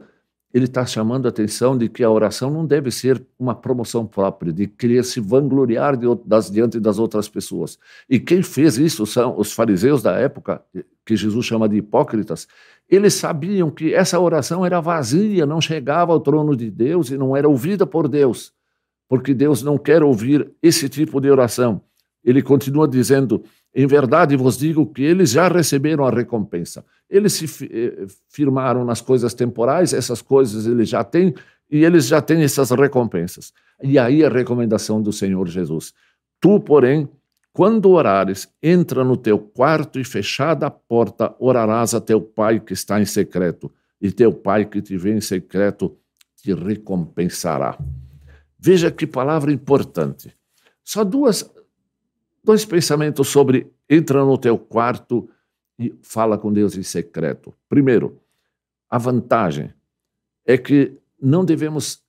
ele 0.52 0.66
está 0.66 0.84
chamando 0.84 1.26
a 1.26 1.28
atenção 1.30 1.76
de 1.76 1.88
que 1.88 2.04
a 2.04 2.10
oração 2.10 2.50
não 2.50 2.66
deve 2.66 2.90
ser 2.90 3.24
uma 3.38 3.54
promoção 3.54 4.06
própria, 4.06 4.52
de 4.52 4.66
querer 4.66 5.04
se 5.04 5.20
vangloriar 5.20 5.96
de, 5.96 6.06
das, 6.24 6.50
diante 6.50 6.78
das 6.78 6.98
outras 6.98 7.28
pessoas. 7.28 7.78
E 8.08 8.20
quem 8.20 8.42
fez 8.42 8.76
isso 8.78 9.06
são 9.06 9.38
os 9.38 9.52
fariseus 9.52 10.02
da 10.02 10.12
época, 10.12 10.62
que 11.06 11.16
Jesus 11.16 11.46
chama 11.46 11.68
de 11.68 11.76
hipócritas. 11.76 12.46
Eles 12.88 13.14
sabiam 13.14 13.70
que 13.70 13.94
essa 13.94 14.20
oração 14.20 14.64
era 14.66 14.80
vazia, 14.80 15.46
não 15.46 15.60
chegava 15.60 16.12
ao 16.12 16.20
trono 16.20 16.54
de 16.54 16.70
Deus 16.70 17.10
e 17.10 17.16
não 17.16 17.36
era 17.36 17.48
ouvida 17.48 17.86
por 17.86 18.06
Deus 18.08 18.52
porque 19.12 19.34
Deus 19.34 19.62
não 19.62 19.76
quer 19.76 20.02
ouvir 20.02 20.50
esse 20.62 20.88
tipo 20.88 21.20
de 21.20 21.30
oração. 21.30 21.82
Ele 22.24 22.40
continua 22.40 22.88
dizendo: 22.88 23.44
Em 23.74 23.86
verdade 23.86 24.36
vos 24.36 24.58
digo 24.58 24.86
que 24.86 25.02
eles 25.02 25.30
já 25.30 25.48
receberam 25.48 26.04
a 26.04 26.10
recompensa. 26.10 26.84
Eles 27.08 27.32
se 27.32 27.46
eh, 27.64 28.06
firmaram 28.28 28.84
nas 28.84 29.00
coisas 29.00 29.32
temporais, 29.32 29.92
essas 29.92 30.20
coisas 30.20 30.66
eles 30.66 30.88
já 30.88 31.02
têm, 31.02 31.34
e 31.70 31.84
eles 31.84 32.06
já 32.06 32.20
têm 32.20 32.42
essas 32.42 32.70
recompensas. 32.70 33.52
E 33.82 33.98
aí 33.98 34.24
a 34.24 34.28
recomendação 34.28 35.00
do 35.00 35.12
Senhor 35.12 35.48
Jesus: 35.48 35.94
Tu, 36.40 36.60
porém, 36.60 37.08
quando 37.52 37.90
orares, 37.90 38.48
entra 38.62 39.04
no 39.04 39.16
teu 39.16 39.38
quarto 39.38 39.98
e 39.98 40.04
fechada 40.04 40.66
a 40.66 40.70
porta, 40.70 41.34
orarás 41.38 41.94
a 41.94 42.00
teu 42.00 42.20
pai 42.20 42.60
que 42.60 42.72
está 42.72 43.00
em 43.00 43.04
secreto, 43.04 43.70
e 44.00 44.10
teu 44.10 44.32
pai 44.32 44.64
que 44.64 44.82
te 44.82 44.96
vê 44.96 45.12
em 45.12 45.20
secreto 45.20 45.96
te 46.36 46.52
recompensará. 46.52 47.78
Veja 48.58 48.90
que 48.90 49.06
palavra 49.06 49.52
importante. 49.52 50.34
Só 50.84 51.04
duas, 51.04 51.48
dois 52.44 52.64
pensamentos 52.64 53.28
sobre 53.28 53.72
entra 53.88 54.24
no 54.24 54.36
teu 54.38 54.58
quarto 54.58 55.28
e 55.78 55.94
fala 56.02 56.36
com 56.36 56.52
Deus 56.52 56.76
em 56.76 56.82
secreto. 56.82 57.54
Primeiro, 57.68 58.20
a 58.88 58.98
vantagem 58.98 59.72
é 60.46 60.58
que 60.58 60.96
não 61.20 61.44
devemos 61.44 62.02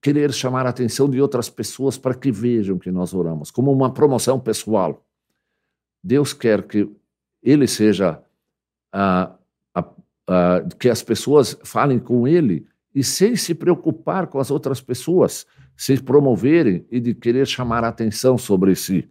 querer 0.00 0.32
chamar 0.32 0.66
a 0.66 0.70
atenção 0.70 1.08
de 1.08 1.20
outras 1.20 1.48
pessoas 1.48 1.96
para 1.96 2.14
que 2.14 2.30
vejam 2.30 2.78
que 2.78 2.90
nós 2.90 3.14
oramos, 3.14 3.50
como 3.50 3.72
uma 3.72 3.92
promoção 3.92 4.38
pessoal. 4.38 5.04
Deus 6.02 6.32
quer 6.32 6.62
que 6.66 6.88
ele 7.42 7.66
seja 7.66 8.22
que 10.78 10.88
as 10.88 11.02
pessoas 11.02 11.58
falem 11.64 11.98
com 11.98 12.28
ele 12.28 12.66
e 12.94 13.02
sem 13.02 13.34
se 13.34 13.54
preocupar 13.54 14.26
com 14.28 14.38
as 14.38 14.50
outras 14.50 14.80
pessoas 14.80 15.46
se 15.76 16.00
promoverem 16.00 16.86
e 16.90 17.00
de 17.00 17.14
querer 17.14 17.46
chamar 17.46 17.82
a 17.82 17.88
atenção 17.88 18.38
sobre 18.38 18.74
si. 18.76 19.10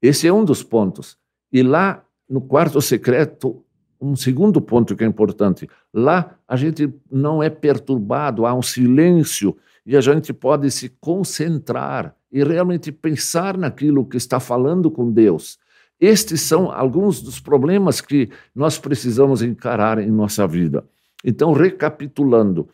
Esse 0.00 0.26
é 0.26 0.32
um 0.32 0.44
dos 0.44 0.62
pontos. 0.62 1.16
E 1.52 1.62
lá 1.62 2.04
no 2.28 2.40
quarto 2.40 2.80
secreto, 2.80 3.62
um 4.00 4.14
segundo 4.14 4.60
ponto 4.60 4.94
que 4.94 5.04
é 5.04 5.06
importante. 5.06 5.68
Lá 5.92 6.36
a 6.46 6.56
gente 6.56 6.92
não 7.10 7.42
é 7.42 7.48
perturbado, 7.48 8.46
há 8.46 8.54
um 8.54 8.62
silêncio 8.62 9.56
e 9.84 9.96
a 9.96 10.00
gente 10.00 10.32
pode 10.32 10.70
se 10.70 10.88
concentrar 11.00 12.14
e 12.30 12.42
realmente 12.42 12.90
pensar 12.92 13.56
naquilo 13.56 14.04
que 14.04 14.16
está 14.16 14.38
falando 14.40 14.90
com 14.90 15.10
Deus. 15.10 15.58
Estes 15.98 16.42
são 16.42 16.70
alguns 16.70 17.22
dos 17.22 17.40
problemas 17.40 18.00
que 18.00 18.28
nós 18.54 18.78
precisamos 18.78 19.40
encarar 19.40 19.98
em 19.98 20.10
nossa 20.10 20.46
vida. 20.46 20.84
Então, 21.24 21.52
recapitulando, 21.52 22.68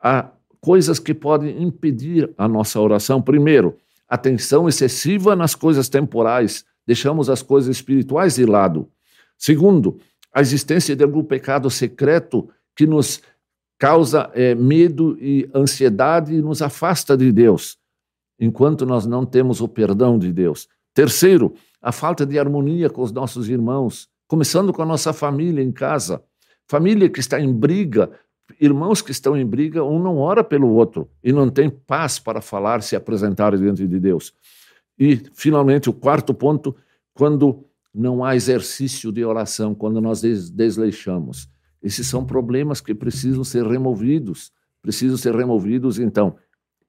a 0.00 0.30
coisas 0.60 0.98
que 0.98 1.12
podem 1.12 1.62
impedir 1.62 2.30
a 2.36 2.46
nossa 2.46 2.80
oração. 2.80 3.20
Primeiro, 3.20 3.76
atenção 4.10 4.68
excessiva 4.68 5.36
nas 5.36 5.54
coisas 5.54 5.88
temporais, 5.88 6.64
deixamos 6.84 7.30
as 7.30 7.40
coisas 7.40 7.76
espirituais 7.76 8.34
de 8.34 8.44
lado. 8.44 8.90
Segundo, 9.38 10.00
a 10.34 10.40
existência 10.40 10.96
de 10.96 11.04
algum 11.04 11.22
pecado 11.22 11.70
secreto 11.70 12.50
que 12.74 12.86
nos 12.86 13.22
causa 13.78 14.30
é, 14.34 14.54
medo 14.54 15.16
e 15.20 15.48
ansiedade 15.54 16.34
e 16.34 16.42
nos 16.42 16.60
afasta 16.60 17.16
de 17.16 17.30
Deus, 17.30 17.78
enquanto 18.38 18.84
nós 18.84 19.06
não 19.06 19.24
temos 19.24 19.60
o 19.60 19.68
perdão 19.68 20.18
de 20.18 20.32
Deus. 20.32 20.68
Terceiro, 20.92 21.54
a 21.80 21.92
falta 21.92 22.26
de 22.26 22.38
harmonia 22.38 22.90
com 22.90 23.02
os 23.02 23.12
nossos 23.12 23.48
irmãos, 23.48 24.08
começando 24.26 24.72
com 24.72 24.82
a 24.82 24.86
nossa 24.86 25.12
família 25.12 25.62
em 25.62 25.72
casa. 25.72 26.22
Família 26.68 27.08
que 27.08 27.20
está 27.20 27.40
em 27.40 27.52
briga 27.52 28.10
irmãos 28.60 29.02
que 29.02 29.10
estão 29.10 29.36
em 29.36 29.46
briga, 29.46 29.84
um 29.84 30.02
não 30.02 30.18
ora 30.18 30.42
pelo 30.42 30.68
outro 30.68 31.08
e 31.22 31.32
não 31.32 31.50
tem 31.50 31.68
paz 31.68 32.18
para 32.18 32.40
falar, 32.40 32.82
se 32.82 32.96
apresentar 32.96 33.56
diante 33.56 33.86
de 33.86 34.00
Deus. 34.00 34.32
E, 34.98 35.22
finalmente, 35.34 35.88
o 35.88 35.92
quarto 35.92 36.34
ponto, 36.34 36.74
quando 37.14 37.64
não 37.94 38.24
há 38.24 38.36
exercício 38.36 39.10
de 39.10 39.24
oração, 39.24 39.74
quando 39.74 40.00
nós 40.00 40.22
desleixamos. 40.22 41.48
Esses 41.82 42.06
são 42.06 42.24
problemas 42.24 42.80
que 42.80 42.94
precisam 42.94 43.42
ser 43.42 43.66
removidos, 43.66 44.52
precisam 44.82 45.16
ser 45.16 45.34
removidos. 45.34 45.98
Então, 45.98 46.36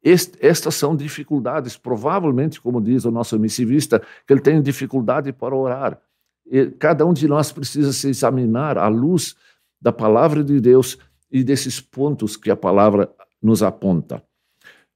este, 0.04 0.38
estas 0.42 0.76
são 0.76 0.96
dificuldades, 0.96 1.78
provavelmente, 1.78 2.60
como 2.60 2.82
diz 2.82 3.06
o 3.06 3.12
nosso 3.12 3.40
missivista, 3.40 4.02
que 4.28 4.34
ele 4.34 4.42
tem 4.42 4.62
dificuldade 4.62 5.32
para 5.32 5.56
orar. 5.56 6.00
E 6.46 6.68
cada 6.68 7.06
um 7.06 7.14
de 7.14 7.28
nós 7.28 7.52
precisa 7.52 7.94
se 7.94 8.10
examinar 8.10 8.78
à 8.78 8.88
luz 8.88 9.36
da 9.82 9.92
palavra 9.92 10.44
de 10.44 10.60
Deus 10.60 10.98
e 11.32 11.44
desses 11.44 11.80
pontos 11.80 12.36
que 12.36 12.52
a 12.52 12.56
palavra 12.56 13.14
nos 13.42 13.64
aponta. 13.64 14.24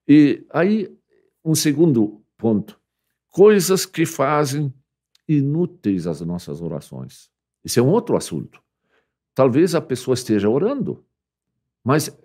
E 0.08 0.46
aí, 0.52 0.94
um 1.44 1.56
segundo 1.56 2.22
ponto: 2.38 2.80
coisas 3.30 3.86
que 3.86 4.06
fazem 4.06 4.74
inúteis 5.28 6.06
as 6.06 6.22
nossas 6.22 6.62
orações. 6.62 7.30
Isso 7.64 7.80
é 7.80 7.84
um 7.84 7.90
outro 7.90 8.16
assunto. 8.16 8.62
Talvez 9.34 9.74
a 9.74 9.82
pessoa 9.82 10.14
esteja 10.14 10.50
orando, 10.50 11.04
mas 11.84 12.16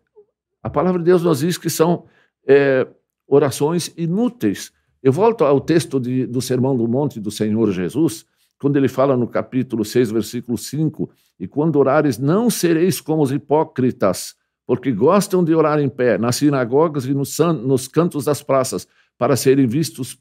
a 0.62 0.68
palavra 0.68 0.98
de 0.98 1.06
Deus 1.06 1.22
nos 1.22 1.40
diz 1.40 1.56
que 1.56 1.70
são 1.70 2.06
é, 2.46 2.86
orações 3.26 3.92
inúteis. 3.96 4.72
Eu 5.02 5.12
volto 5.12 5.44
ao 5.44 5.60
texto 5.60 5.98
de, 5.98 6.26
do 6.26 6.42
Sermão 6.42 6.76
do 6.76 6.86
Monte 6.86 7.18
do 7.18 7.30
Senhor 7.30 7.70
Jesus, 7.72 8.26
quando 8.60 8.76
ele 8.76 8.88
fala 8.88 9.16
no 9.16 9.26
capítulo 9.26 9.84
6, 9.84 10.10
versículo 10.10 10.58
5, 10.58 11.10
e 11.38 11.48
quando 11.48 11.76
orares, 11.76 12.18
não 12.18 12.50
sereis 12.50 13.00
como 13.00 13.22
os 13.22 13.32
hipócritas, 13.32 14.34
porque 14.66 14.92
gostam 14.92 15.42
de 15.42 15.54
orar 15.54 15.80
em 15.80 15.88
pé 15.88 16.18
nas 16.18 16.36
sinagogas 16.36 17.06
e 17.06 17.14
nos, 17.14 17.38
nos 17.38 17.88
cantos 17.88 18.26
das 18.26 18.42
praças, 18.42 18.86
para 19.16 19.34
serem 19.34 19.66
vistos 19.66 20.18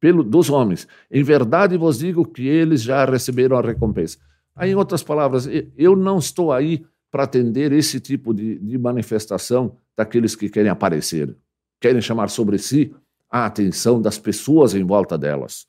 pelo, 0.00 0.24
dos 0.24 0.48
homens. 0.48 0.88
Em 1.10 1.22
verdade 1.22 1.76
vos 1.76 1.98
digo 1.98 2.24
que 2.24 2.48
eles 2.48 2.82
já 2.82 3.04
receberam 3.04 3.56
a 3.56 3.60
recompensa. 3.60 4.18
Aí, 4.56 4.70
em 4.70 4.74
outras 4.74 5.02
palavras, 5.02 5.48
eu 5.76 5.94
não 5.94 6.18
estou 6.18 6.50
aí 6.50 6.84
para 7.10 7.24
atender 7.24 7.72
esse 7.72 8.00
tipo 8.00 8.32
de, 8.32 8.58
de 8.58 8.78
manifestação 8.78 9.76
daqueles 9.96 10.34
que 10.34 10.48
querem 10.48 10.70
aparecer, 10.70 11.36
querem 11.78 12.00
chamar 12.00 12.30
sobre 12.30 12.58
si 12.58 12.94
a 13.30 13.46
atenção 13.46 14.00
das 14.00 14.18
pessoas 14.18 14.74
em 14.74 14.82
volta 14.82 15.16
delas. 15.18 15.66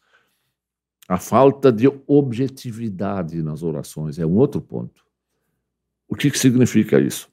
A 1.08 1.18
falta 1.18 1.72
de 1.72 1.88
objetividade 2.08 3.42
nas 3.44 3.62
orações 3.62 4.18
é 4.18 4.26
um 4.26 4.36
outro 4.36 4.62
ponto. 4.62 5.04
O 6.08 6.16
que, 6.16 6.32
que 6.32 6.40
significa 6.40 7.00
isso? 7.00 7.30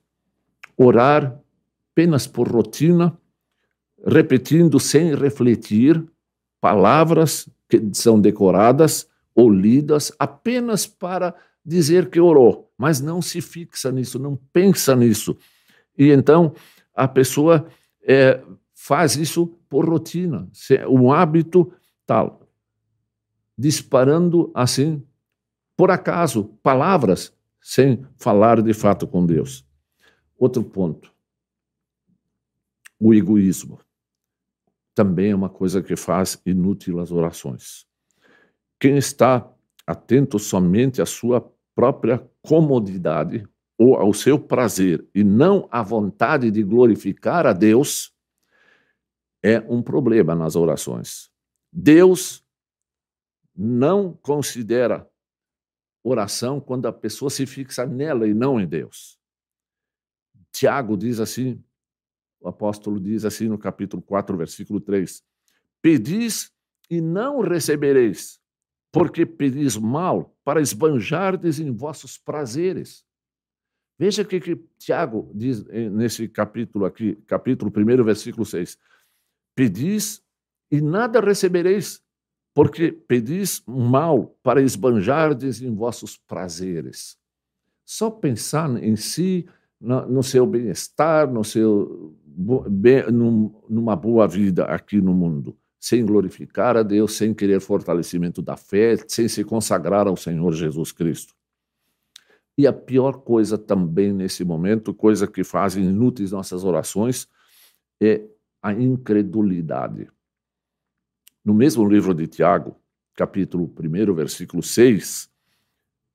Orar 0.76 1.38
apenas 1.92 2.26
por 2.26 2.48
rotina, 2.48 3.16
repetindo 4.06 4.80
sem 4.80 5.14
refletir 5.14 6.02
palavras 6.60 7.48
que 7.68 7.80
são 7.92 8.20
decoradas 8.20 9.08
ou 9.34 9.50
lidas 9.50 10.12
apenas 10.18 10.86
para 10.86 11.34
dizer 11.64 12.10
que 12.10 12.18
orou, 12.18 12.72
mas 12.76 13.00
não 13.00 13.22
se 13.22 13.40
fixa 13.40 13.92
nisso, 13.92 14.18
não 14.18 14.36
pensa 14.52 14.96
nisso. 14.96 15.36
E 15.96 16.10
então 16.10 16.54
a 16.94 17.06
pessoa 17.06 17.66
é, 18.02 18.42
faz 18.74 19.16
isso 19.16 19.46
por 19.68 19.88
rotina, 19.88 20.48
um 20.88 21.12
hábito 21.12 21.72
tal, 22.06 22.39
disparando 23.60 24.50
assim, 24.54 25.06
por 25.76 25.90
acaso, 25.90 26.44
palavras, 26.62 27.30
sem 27.60 28.06
falar 28.16 28.62
de 28.62 28.72
fato 28.72 29.06
com 29.06 29.26
Deus. 29.26 29.66
Outro 30.38 30.64
ponto, 30.64 31.12
o 32.98 33.12
egoísmo. 33.12 33.78
Também 34.94 35.32
é 35.32 35.34
uma 35.34 35.50
coisa 35.50 35.82
que 35.82 35.94
faz 35.94 36.40
inútil 36.46 37.00
as 37.00 37.12
orações. 37.12 37.86
Quem 38.78 38.96
está 38.96 39.46
atento 39.86 40.38
somente 40.38 41.02
à 41.02 41.06
sua 41.06 41.46
própria 41.74 42.26
comodidade 42.40 43.46
ou 43.76 43.94
ao 43.94 44.14
seu 44.14 44.38
prazer 44.38 45.06
e 45.14 45.22
não 45.22 45.68
à 45.70 45.82
vontade 45.82 46.50
de 46.50 46.62
glorificar 46.62 47.46
a 47.46 47.52
Deus, 47.52 48.10
é 49.42 49.60
um 49.68 49.82
problema 49.82 50.34
nas 50.34 50.56
orações. 50.56 51.30
Deus 51.70 52.39
não 53.54 54.12
considera 54.12 55.08
oração 56.02 56.60
quando 56.60 56.86
a 56.86 56.92
pessoa 56.92 57.30
se 57.30 57.46
fixa 57.46 57.86
nela 57.86 58.26
e 58.26 58.34
não 58.34 58.60
em 58.60 58.66
Deus. 58.66 59.18
Tiago 60.52 60.96
diz 60.96 61.20
assim, 61.20 61.62
o 62.40 62.48
apóstolo 62.48 62.98
diz 62.98 63.24
assim 63.24 63.48
no 63.48 63.58
capítulo 63.58 64.02
4, 64.02 64.36
versículo 64.36 64.80
3: 64.80 65.22
Pedis 65.82 66.50
e 66.88 67.00
não 67.00 67.40
recebereis, 67.40 68.40
porque 68.90 69.26
pedis 69.26 69.76
mal 69.76 70.36
para 70.42 70.60
esbanjardes 70.60 71.60
em 71.60 71.70
vossos 71.70 72.16
prazeres. 72.16 73.04
Veja 73.98 74.22
o 74.22 74.26
que, 74.26 74.40
que 74.40 74.56
Tiago 74.78 75.30
diz 75.34 75.62
nesse 75.66 76.26
capítulo 76.26 76.86
aqui, 76.86 77.16
capítulo 77.26 77.70
1, 77.70 78.02
versículo 78.02 78.46
6. 78.46 78.78
Pedis 79.54 80.24
e 80.70 80.80
nada 80.80 81.20
recebereis, 81.20 82.02
porque 82.54 82.90
pedis 82.92 83.62
mal 83.66 84.36
para 84.42 84.62
esbanjardes 84.62 85.62
em 85.62 85.74
vossos 85.74 86.16
prazeres. 86.16 87.16
Só 87.84 88.10
pensar 88.10 88.70
em 88.82 88.96
si, 88.96 89.46
no 89.80 90.22
seu 90.22 90.46
bem-estar, 90.46 91.30
no 91.30 91.42
seu 91.42 92.14
numa 93.68 93.96
boa 93.96 94.26
vida 94.26 94.64
aqui 94.64 95.00
no 95.00 95.12
mundo, 95.12 95.56
sem 95.78 96.04
glorificar 96.04 96.76
a 96.76 96.82
Deus, 96.82 97.14
sem 97.14 97.34
querer 97.34 97.60
fortalecimento 97.60 98.40
da 98.40 98.56
fé, 98.56 98.96
sem 99.08 99.28
se 99.28 99.42
consagrar 99.44 100.06
ao 100.06 100.16
Senhor 100.16 100.52
Jesus 100.52 100.92
Cristo. 100.92 101.34
E 102.56 102.66
a 102.66 102.72
pior 102.72 103.20
coisa 103.22 103.56
também 103.56 104.12
nesse 104.12 104.44
momento, 104.44 104.94
coisa 104.94 105.26
que 105.26 105.42
fazem 105.42 105.84
inúteis 105.84 106.30
nossas 106.30 106.64
orações, 106.64 107.26
é 108.00 108.22
a 108.62 108.72
incredulidade. 108.72 110.08
No 111.44 111.54
mesmo 111.54 111.88
livro 111.88 112.14
de 112.14 112.26
Tiago, 112.26 112.76
capítulo 113.14 113.64
1, 113.64 114.14
versículo 114.14 114.62
6, 114.62 115.30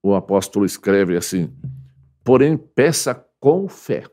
o 0.03 0.13
apóstolo 0.13 0.65
escreve 0.65 1.17
assim: 1.17 1.51
Porém, 2.23 2.55
peça 2.55 3.25
com 3.39 3.67
fé, 3.67 4.05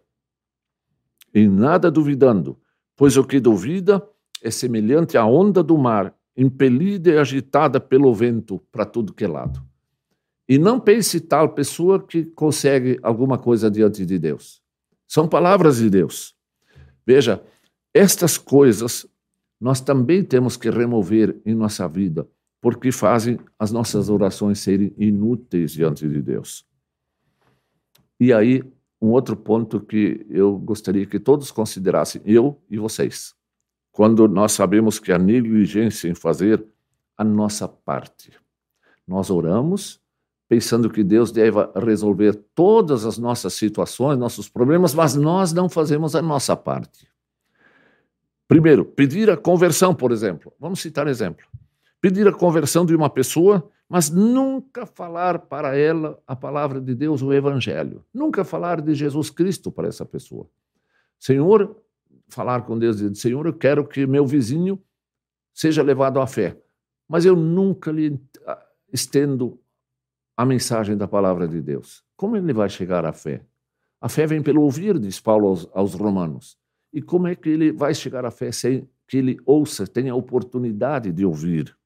em 1.35 1.49
nada 1.49 1.91
duvidando, 1.91 2.59
pois 2.97 3.17
o 3.17 3.25
que 3.25 3.39
duvida 3.39 4.03
é 4.43 4.51
semelhante 4.51 5.19
à 5.19 5.27
onda 5.27 5.63
do 5.63 5.77
mar, 5.77 6.15
impelida 6.37 7.11
e 7.11 7.19
agitada 7.19 7.79
pelo 7.79 8.15
vento 8.15 8.59
para 8.73 8.87
tudo 8.87 9.13
que 9.13 9.25
é 9.25 9.29
lado. 9.29 9.63
E 10.49 10.59
não 10.59 10.81
pense 10.81 11.21
tal 11.21 11.51
pessoa 11.51 12.05
que 12.05 12.25
consegue 12.25 12.99
alguma 13.03 13.39
coisa 13.39 13.71
diante 13.71 14.05
de 14.05 14.19
Deus. 14.19 14.61
São 15.07 15.29
palavras 15.29 15.77
de 15.77 15.89
Deus. 15.89 16.35
Veja, 17.07 17.43
estas 17.95 18.39
coisas 18.39 19.07
nós 19.63 19.81
também 19.81 20.25
temos 20.25 20.57
que 20.57 20.69
remover 20.69 21.41
em 21.47 21.55
nossa 21.55 21.87
vida, 21.87 22.29
porque 22.61 22.91
fazem 22.91 23.39
as 23.57 23.71
nossas 23.71 24.11
orações 24.11 24.59
serem 24.59 24.93
inúteis 24.99 25.71
diante 25.71 26.09
de 26.09 26.21
Deus. 26.21 26.67
E 28.19 28.33
aí, 28.33 28.65
um 29.01 29.11
outro 29.11 29.37
ponto 29.37 29.79
que 29.79 30.27
eu 30.29 30.59
gostaria 30.59 31.07
que 31.07 31.21
todos 31.21 31.53
considerassem, 31.53 32.21
eu 32.25 32.61
e 32.69 32.77
vocês, 32.77 33.37
quando 33.93 34.27
nós 34.27 34.51
sabemos 34.51 34.99
que 34.99 35.13
a 35.13 35.19
negligência 35.19 36.09
em 36.09 36.15
fazer 36.15 36.67
a 37.17 37.23
nossa 37.23 37.69
parte. 37.69 38.33
Nós 39.07 39.31
oramos 39.31 40.01
pensando 40.49 40.91
que 40.91 41.05
Deus 41.05 41.31
deve 41.31 41.59
resolver 41.77 42.35
todas 42.53 43.07
as 43.07 43.17
nossas 43.17 43.55
situações, 43.55 44.19
nossos 44.19 44.49
problemas, 44.49 44.93
mas 44.93 45.15
nós 45.15 45.53
não 45.53 45.69
fazemos 45.69 46.17
a 46.17 46.21
nossa 46.21 46.57
parte. 46.57 47.12
Primeiro, 48.53 48.85
pedir 48.85 49.31
a 49.31 49.37
conversão, 49.37 49.95
por 49.95 50.13
exemplo. 50.13 50.53
Vamos 50.61 50.81
citar 50.81 51.07
exemplo. 51.07 51.47
Pedir 52.03 52.29
a 52.29 52.33
conversão 52.35 52.85
de 52.85 52.95
uma 52.95 53.09
pessoa, 53.09 53.67
mas 53.89 54.11
nunca 54.11 54.85
falar 54.85 55.39
para 55.39 55.75
ela 55.75 56.23
a 56.27 56.37
palavra 56.37 56.79
de 56.79 56.95
Deus, 56.95 57.23
o 57.23 57.33
evangelho. 57.33 58.05
Nunca 58.13 58.45
falar 58.45 58.83
de 58.83 58.95
Jesus 58.95 59.31
Cristo 59.31 59.73
para 59.73 59.89
essa 59.89 60.05
pessoa. 60.05 60.47
Senhor, 61.19 61.83
falar 62.29 62.61
com 62.67 62.79
Deus 62.79 62.97
e 62.97 63.09
dizer: 63.09 63.15
Senhor, 63.15 63.47
eu 63.47 63.55
quero 63.55 63.89
que 63.89 64.07
meu 64.07 64.27
vizinho 64.27 64.79
seja 65.55 65.83
levado 65.83 66.21
à 66.21 66.27
fé. 66.27 66.55
Mas 67.09 67.25
eu 67.25 67.35
nunca 67.35 67.91
lhe 67.91 68.21
estendo 68.93 69.59
a 70.37 70.45
mensagem 70.45 70.95
da 70.95 71.09
palavra 71.09 71.49
de 71.49 71.63
Deus. 71.63 72.05
Como 72.19 72.37
ele 72.37 72.53
vai 72.53 72.69
chegar 72.69 73.07
à 73.07 73.15
fé? 73.15 73.47
A 73.99 74.11
fé 74.11 74.27
vem 74.27 74.43
pelo 74.43 74.61
ouvir, 74.61 74.99
diz 74.99 75.19
Paulo 75.21 75.49
aos, 75.49 75.71
aos 75.73 75.95
Romanos. 75.95 76.61
E 76.93 77.01
como 77.01 77.27
é 77.27 77.35
que 77.35 77.49
ele 77.49 77.73
vai 77.73 77.95
chegar 77.95 78.25
à 78.25 78.31
fé 78.31 78.53
sem 78.53 78.89
que 79.09 79.17
ele 79.17 79.39
ouça, 79.47 79.87
tenha 79.87 80.15
oportunidade 80.15 81.13
de 81.13 81.25
ouvir? 81.25 81.77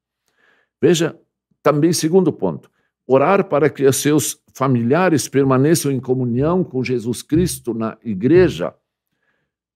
Veja, 0.81 1.19
também, 1.63 1.93
segundo 1.93 2.33
ponto, 2.33 2.71
orar 3.07 3.49
para 3.49 3.71
que 3.71 3.85
os 3.85 3.97
seus 3.97 4.41
familiares 4.55 5.29
permaneçam 5.29 5.93
em 5.93 6.01
comunhão 6.01 6.65
com 6.65 6.83
Jesus 6.83 7.23
Cristo 7.23 7.73
na 7.73 7.97
igreja, 8.03 8.75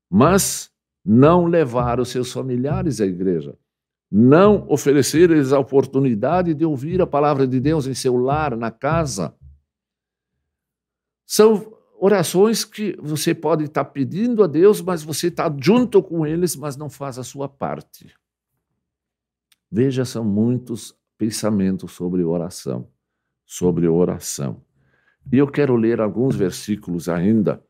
mas 0.09 0.71
não 1.05 1.47
levar 1.47 2.01
os 2.01 2.09
seus 2.09 2.33
familiares 2.33 3.01
à 3.01 3.07
igreja, 3.07 3.57
não 4.11 4.67
oferecer-lhes 4.69 5.53
a 5.53 5.59
oportunidade 5.59 6.53
de 6.55 6.65
ouvir 6.65 7.01
a 7.01 7.07
palavra 7.07 7.47
de 7.47 7.61
Deus 7.61 7.87
em 7.87 7.95
seu 7.95 8.17
lar, 8.17 8.57
na 8.57 8.71
casa. 8.71 9.35
São 11.25 11.80
orações 12.01 12.65
que 12.65 12.97
você 12.99 13.35
pode 13.35 13.65
estar 13.65 13.85
pedindo 13.85 14.43
a 14.43 14.47
Deus, 14.47 14.81
mas 14.81 15.03
você 15.03 15.27
está 15.27 15.55
junto 15.61 16.03
com 16.03 16.27
eles, 16.27 16.57
mas 16.57 16.75
não 16.75 16.89
faz 16.89 17.19
a 17.19 17.23
sua 17.23 17.47
parte. 17.47 18.11
Veja, 19.71 20.07
são 20.07 20.25
muitos 20.25 20.97
pensamentos 21.19 21.93
sobre 21.93 22.25
oração, 22.25 22.89
sobre 23.45 23.87
oração. 23.87 24.65
E 25.31 25.37
eu 25.37 25.47
quero 25.47 25.77
ler 25.77 26.01
alguns 26.01 26.35
versículos 26.35 27.07
ainda 27.07 27.63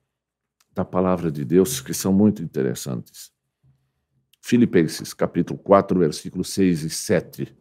da 0.72 0.84
palavra 0.84 1.32
de 1.32 1.44
Deus 1.44 1.80
que 1.80 1.92
são 1.92 2.12
muito 2.12 2.40
interessantes. 2.40 3.32
Filipenses, 4.40 5.12
capítulo 5.12 5.58
4, 5.58 5.98
versículos 5.98 6.50
6 6.50 6.84
e 6.84 6.90
7. 6.90 7.56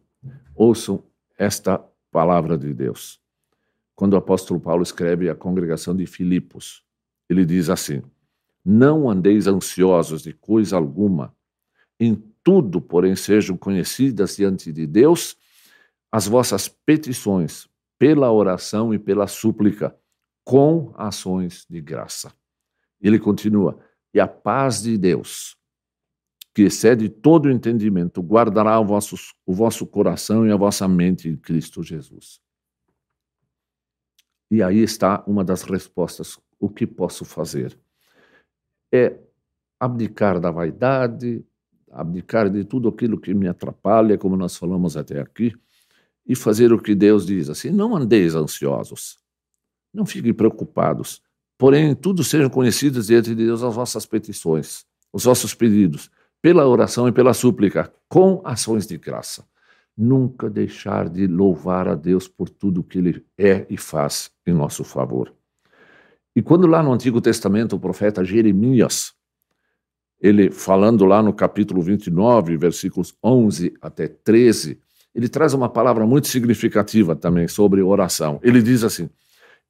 Ouçam 0.54 1.02
esta 1.36 1.84
palavra 2.12 2.56
de 2.56 2.72
Deus 2.72 3.19
quando 4.00 4.14
o 4.14 4.16
apóstolo 4.16 4.58
Paulo 4.58 4.82
escreve 4.82 5.28
à 5.28 5.34
congregação 5.34 5.94
de 5.94 6.06
Filipos. 6.06 6.82
Ele 7.28 7.44
diz 7.44 7.68
assim: 7.68 8.00
Não 8.64 9.10
andeis 9.10 9.46
ansiosos 9.46 10.22
de 10.22 10.32
coisa 10.32 10.74
alguma, 10.78 11.36
em 12.00 12.14
tudo, 12.42 12.80
porém, 12.80 13.14
sejam 13.14 13.58
conhecidas 13.58 14.36
diante 14.36 14.72
de 14.72 14.86
Deus 14.86 15.36
as 16.10 16.26
vossas 16.26 16.66
petições, 16.66 17.68
pela 17.98 18.32
oração 18.32 18.94
e 18.94 18.98
pela 18.98 19.26
súplica, 19.26 19.94
com 20.42 20.94
ações 20.96 21.66
de 21.68 21.78
graça. 21.82 22.32
Ele 23.02 23.18
continua: 23.18 23.78
E 24.14 24.18
a 24.18 24.26
paz 24.26 24.80
de 24.80 24.96
Deus, 24.96 25.58
que 26.54 26.62
excede 26.62 27.10
todo 27.10 27.44
o 27.44 27.50
entendimento, 27.50 28.22
guardará 28.22 28.80
o 28.80 28.84
vosso, 28.86 29.16
o 29.44 29.52
vosso 29.52 29.86
coração 29.86 30.46
e 30.46 30.50
a 30.50 30.56
vossa 30.56 30.88
mente 30.88 31.28
em 31.28 31.36
Cristo 31.36 31.82
Jesus. 31.82 32.40
E 34.50 34.62
aí 34.62 34.82
está 34.82 35.22
uma 35.26 35.44
das 35.44 35.62
respostas: 35.62 36.38
o 36.58 36.68
que 36.68 36.86
posso 36.86 37.24
fazer? 37.24 37.78
É 38.92 39.16
abdicar 39.78 40.40
da 40.40 40.50
vaidade, 40.50 41.44
abdicar 41.90 42.50
de 42.50 42.64
tudo 42.64 42.88
aquilo 42.88 43.18
que 43.18 43.32
me 43.32 43.48
atrapalha, 43.48 44.18
como 44.18 44.36
nós 44.36 44.56
falamos 44.56 44.96
até 44.96 45.20
aqui, 45.20 45.54
e 46.26 46.34
fazer 46.34 46.72
o 46.72 46.80
que 46.80 46.94
Deus 46.94 47.26
diz 47.26 47.48
assim: 47.48 47.70
não 47.70 47.96
andeis 47.96 48.34
ansiosos, 48.34 49.18
não 49.92 50.04
fiquem 50.04 50.34
preocupados, 50.34 51.22
porém, 51.56 51.94
tudo 51.94 52.22
sejam 52.22 52.50
conhecidos 52.50 53.06
diante 53.06 53.30
de 53.30 53.46
Deus 53.46 53.62
as 53.62 53.74
vossas 53.74 54.04
petições, 54.04 54.84
os 55.12 55.24
vossos 55.24 55.54
pedidos, 55.54 56.10
pela 56.42 56.66
oração 56.66 57.08
e 57.08 57.12
pela 57.12 57.34
súplica, 57.34 57.92
com 58.08 58.40
ações 58.44 58.86
de 58.86 58.96
graça. 58.96 59.44
Nunca 59.96 60.48
deixar 60.48 61.08
de 61.08 61.26
louvar 61.26 61.88
a 61.88 61.94
Deus 61.94 62.26
por 62.26 62.48
tudo 62.48 62.82
que 62.82 62.98
Ele 62.98 63.24
é 63.36 63.66
e 63.68 63.76
faz 63.76 64.30
em 64.46 64.52
nosso 64.52 64.84
favor. 64.84 65.34
E 66.34 66.40
quando 66.40 66.66
lá 66.66 66.82
no 66.82 66.92
Antigo 66.92 67.20
Testamento 67.20 67.76
o 67.76 67.80
profeta 67.80 68.24
Jeremias, 68.24 69.12
ele 70.20 70.50
falando 70.50 71.04
lá 71.04 71.22
no 71.22 71.32
capítulo 71.32 71.82
29, 71.82 72.56
versículos 72.56 73.14
11 73.24 73.74
até 73.80 74.06
13, 74.06 74.78
ele 75.14 75.28
traz 75.28 75.54
uma 75.54 75.68
palavra 75.68 76.06
muito 76.06 76.28
significativa 76.28 77.16
também 77.16 77.48
sobre 77.48 77.82
oração. 77.82 78.38
Ele 78.42 78.62
diz 78.62 78.84
assim: 78.84 79.08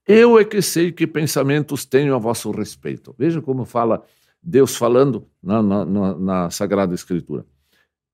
Eu 0.06 0.38
é 0.38 0.44
que 0.44 0.60
sei 0.60 0.92
que 0.92 1.06
pensamentos 1.06 1.84
tenho 1.84 2.14
a 2.14 2.18
vosso 2.18 2.50
respeito. 2.50 3.14
Veja 3.16 3.40
como 3.40 3.64
fala 3.64 4.02
Deus 4.42 4.76
falando 4.76 5.26
na, 5.42 5.62
na, 5.62 6.14
na, 6.14 6.50
Sagrada 6.50 6.94
Escritura. 6.94 7.46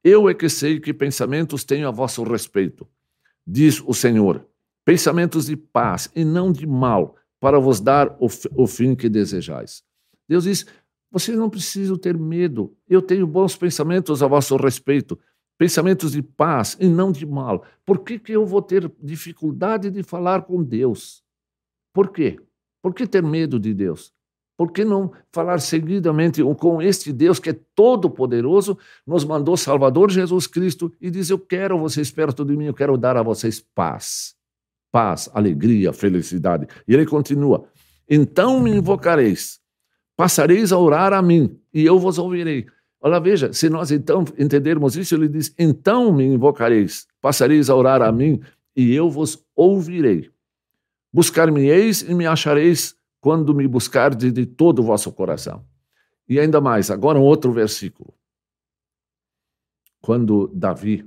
Eu 0.08 0.28
é 0.28 0.34
que 0.34 0.48
sei 0.48 0.78
que 0.78 0.94
pensamentos 0.94 1.64
tenho 1.64 1.88
a 1.88 1.90
vosso 1.90 2.22
respeito, 2.22 2.86
diz 3.44 3.82
o 3.84 3.92
Senhor, 3.92 4.46
pensamentos 4.84 5.46
de 5.46 5.56
paz 5.56 6.08
e 6.14 6.24
não 6.24 6.52
de 6.52 6.64
mal, 6.64 7.16
para 7.40 7.58
vos 7.58 7.80
dar 7.80 8.16
o, 8.20 8.28
o 8.54 8.68
fim 8.68 8.94
que 8.94 9.08
desejais. 9.08 9.82
Deus 10.28 10.44
diz: 10.44 10.64
vocês 11.10 11.36
não 11.36 11.50
precisam 11.50 11.98
ter 11.98 12.16
medo. 12.16 12.72
Eu 12.88 13.02
tenho 13.02 13.26
bons 13.26 13.56
pensamentos 13.56 14.22
a 14.22 14.28
vosso 14.28 14.54
respeito, 14.54 15.18
pensamentos 15.58 16.12
de 16.12 16.22
paz 16.22 16.76
e 16.78 16.86
não 16.86 17.10
de 17.10 17.26
mal. 17.26 17.64
Por 17.84 17.98
que, 18.04 18.16
que 18.16 18.30
eu 18.30 18.46
vou 18.46 18.62
ter 18.62 18.88
dificuldade 19.02 19.90
de 19.90 20.04
falar 20.04 20.42
com 20.42 20.62
Deus? 20.62 21.24
Por 21.92 22.12
quê? 22.12 22.38
Por 22.80 22.94
que 22.94 23.08
ter 23.08 23.24
medo 23.24 23.58
de 23.58 23.74
Deus? 23.74 24.14
Por 24.56 24.72
que 24.72 24.84
não 24.84 25.12
falar 25.30 25.60
seguidamente 25.60 26.42
com 26.58 26.80
este 26.80 27.12
Deus 27.12 27.38
que 27.38 27.50
é 27.50 27.56
todo-poderoso, 27.74 28.78
nos 29.06 29.24
mandou 29.24 29.56
Salvador 29.56 30.10
Jesus 30.10 30.46
Cristo 30.46 30.92
e 31.00 31.10
diz: 31.10 31.28
Eu 31.28 31.38
quero 31.38 31.78
vocês 31.78 32.10
perto 32.10 32.44
de 32.44 32.56
mim, 32.56 32.64
eu 32.64 32.74
quero 32.74 32.96
dar 32.96 33.16
a 33.16 33.22
vocês 33.22 33.60
paz. 33.60 34.34
Paz, 34.90 35.28
alegria, 35.34 35.92
felicidade. 35.92 36.66
E 36.88 36.94
ele 36.94 37.04
continua: 37.04 37.66
Então 38.08 38.60
me 38.60 38.70
invocareis 38.70 39.60
passareis 40.16 40.72
a 40.72 40.78
orar 40.78 41.12
a 41.12 41.20
mim, 41.20 41.56
e 41.72 41.84
eu 41.84 41.98
vos 41.98 42.18
ouvirei. 42.18 42.66
Olha, 43.00 43.20
veja, 43.20 43.52
se 43.52 43.68
nós 43.68 43.90
então 43.90 44.24
entendermos 44.38 44.96
isso, 44.96 45.14
ele 45.14 45.28
diz: 45.28 45.54
então 45.58 46.12
me 46.12 46.24
invocareis, 46.24 47.06
passareis 47.20 47.68
a 47.68 47.76
orar 47.76 48.00
a 48.00 48.10
mim, 48.10 48.40
e 48.74 48.94
eu 48.94 49.10
vos 49.10 49.44
ouvirei. 49.54 50.30
Buscar-me-eis 51.12 52.02
e 52.02 52.14
me 52.14 52.26
achareis 52.26 52.96
quando 53.26 53.52
me 53.52 53.66
buscardes 53.66 54.32
de 54.32 54.46
todo 54.46 54.78
o 54.78 54.82
vosso 54.84 55.10
coração. 55.10 55.66
E 56.28 56.38
ainda 56.38 56.60
mais, 56.60 56.92
agora 56.92 57.18
um 57.18 57.24
outro 57.24 57.50
versículo. 57.50 58.14
Quando 60.00 60.46
Davi, 60.54 61.04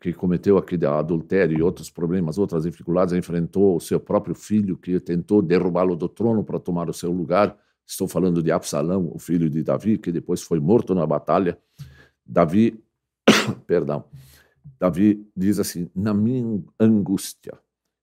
que 0.00 0.14
cometeu 0.14 0.56
aquele 0.56 0.86
adultério 0.86 1.58
e 1.58 1.60
outros 1.60 1.90
problemas, 1.90 2.38
outras 2.38 2.62
dificuldades, 2.62 3.12
enfrentou 3.12 3.76
o 3.76 3.80
seu 3.80 4.00
próprio 4.00 4.34
filho, 4.34 4.74
que 4.74 4.98
tentou 5.00 5.42
derrubá-lo 5.42 5.94
do 5.94 6.08
trono 6.08 6.42
para 6.42 6.58
tomar 6.58 6.88
o 6.88 6.94
seu 6.94 7.12
lugar, 7.12 7.58
Estou 7.86 8.08
falando 8.08 8.42
de 8.42 8.50
Absalão, 8.50 9.10
o 9.12 9.18
filho 9.18 9.50
de 9.50 9.62
Davi, 9.62 9.98
que 9.98 10.10
depois 10.10 10.40
foi 10.40 10.60
morto 10.60 10.94
na 10.94 11.06
batalha. 11.06 11.58
Davi, 12.24 12.82
perdão, 13.66 14.04
Davi 14.80 15.28
diz 15.36 15.58
assim: 15.58 15.90
na 15.94 16.14
minha 16.14 16.62
angústia. 16.80 17.52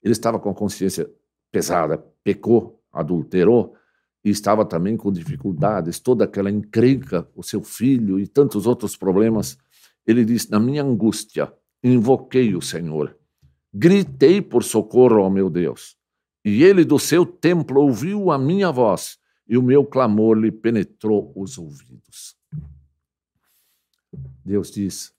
Ele 0.04 0.12
estava 0.12 0.40
com 0.40 0.52
a 0.52 0.54
consciência 0.54 1.10
pesada, 1.52 1.98
pecou, 2.24 2.79
adulterou 2.92 3.76
e 4.24 4.30
estava 4.30 4.66
também 4.66 4.98
com 4.98 5.12
dificuldades, 5.12 6.00
toda 6.00 6.26
aquela 6.26 6.52
encrenca, 6.52 7.28
o 7.36 7.44
seu 7.44 7.64
filho 7.64 8.20
e 8.20 8.28
tantos 8.28 8.68
outros 8.68 8.96
problemas. 8.98 9.58
Ele 10.06 10.26
diz: 10.26 10.50
na 10.50 10.60
minha 10.60 10.84
angústia, 10.84 11.52
invoquei 11.84 12.56
o 12.56 12.62
Senhor, 12.62 13.16
gritei 13.74 14.42
por 14.42 14.64
socorro 14.64 15.22
ao 15.22 15.30
meu 15.30 15.50
Deus, 15.50 15.96
e 16.44 16.64
ele 16.64 16.84
do 16.84 17.00
seu 17.00 17.26
templo 17.26 17.82
ouviu 17.82 18.32
a 18.32 18.38
minha 18.38 18.72
voz 18.72 19.18
e 19.50 19.58
o 19.58 19.64
meu 19.64 19.84
clamor 19.84 20.38
lhe 20.38 20.52
penetrou 20.52 21.34
os 21.36 21.58
ouvidos. 21.58 22.38
Deus 24.46 24.70
diz: 24.70 25.12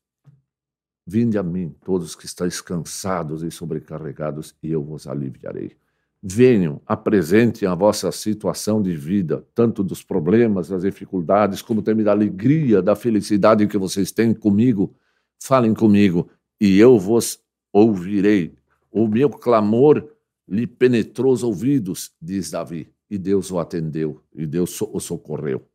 Vinde 1.05 1.37
a 1.37 1.43
mim, 1.43 1.75
todos 1.85 2.15
que 2.15 2.27
estáis 2.27 2.61
cansados 2.61 3.43
e 3.43 3.51
sobrecarregados, 3.51 4.55
e 4.63 4.71
eu 4.71 4.85
vos 4.85 5.09
aliviarei. 5.09 5.77
Venham, 6.23 6.83
apresentem 6.85 7.67
a 7.67 7.75
vossa 7.75 8.13
situação 8.13 8.83
de 8.83 8.95
vida, 8.95 9.47
tanto 9.55 9.83
dos 9.83 10.03
problemas, 10.03 10.69
das 10.69 10.83
dificuldades, 10.83 11.63
como 11.63 11.83
também 11.83 12.05
da 12.05 12.13
alegria, 12.13 12.83
da 12.83 12.95
felicidade 12.95 13.67
que 13.67 13.79
vocês 13.79 14.13
têm 14.13 14.35
comigo. 14.35 14.95
Falem 15.43 15.73
comigo, 15.73 16.29
e 16.61 16.79
eu 16.79 16.99
vos 16.99 17.41
ouvirei. 17.73 18.55
O 18.91 19.09
meu 19.09 19.31
clamor 19.31 20.07
lhe 20.47 20.67
penetrou 20.67 21.33
os 21.33 21.43
ouvidos, 21.43 22.13
diz 22.21 22.51
Davi 22.51 22.93
e 23.11 23.19
Deus 23.19 23.51
o 23.51 23.59
atendeu, 23.59 24.23
e 24.33 24.47
Deus 24.47 24.81
o 24.81 25.01
socorreu. 25.01 25.67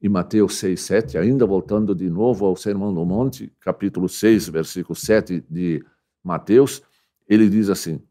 E 0.00 0.08
Mateus 0.08 0.56
6, 0.56 0.80
7, 0.80 1.18
ainda 1.18 1.46
voltando 1.46 1.94
de 1.94 2.10
novo 2.10 2.44
ao 2.44 2.54
Sermão 2.54 2.92
do 2.92 3.04
Monte, 3.04 3.50
capítulo 3.58 4.08
6, 4.08 4.48
versículo 4.48 4.94
7 4.94 5.42
de 5.48 5.82
Mateus, 6.22 6.82
ele 7.26 7.48
diz 7.48 7.70
assim: 7.70 8.02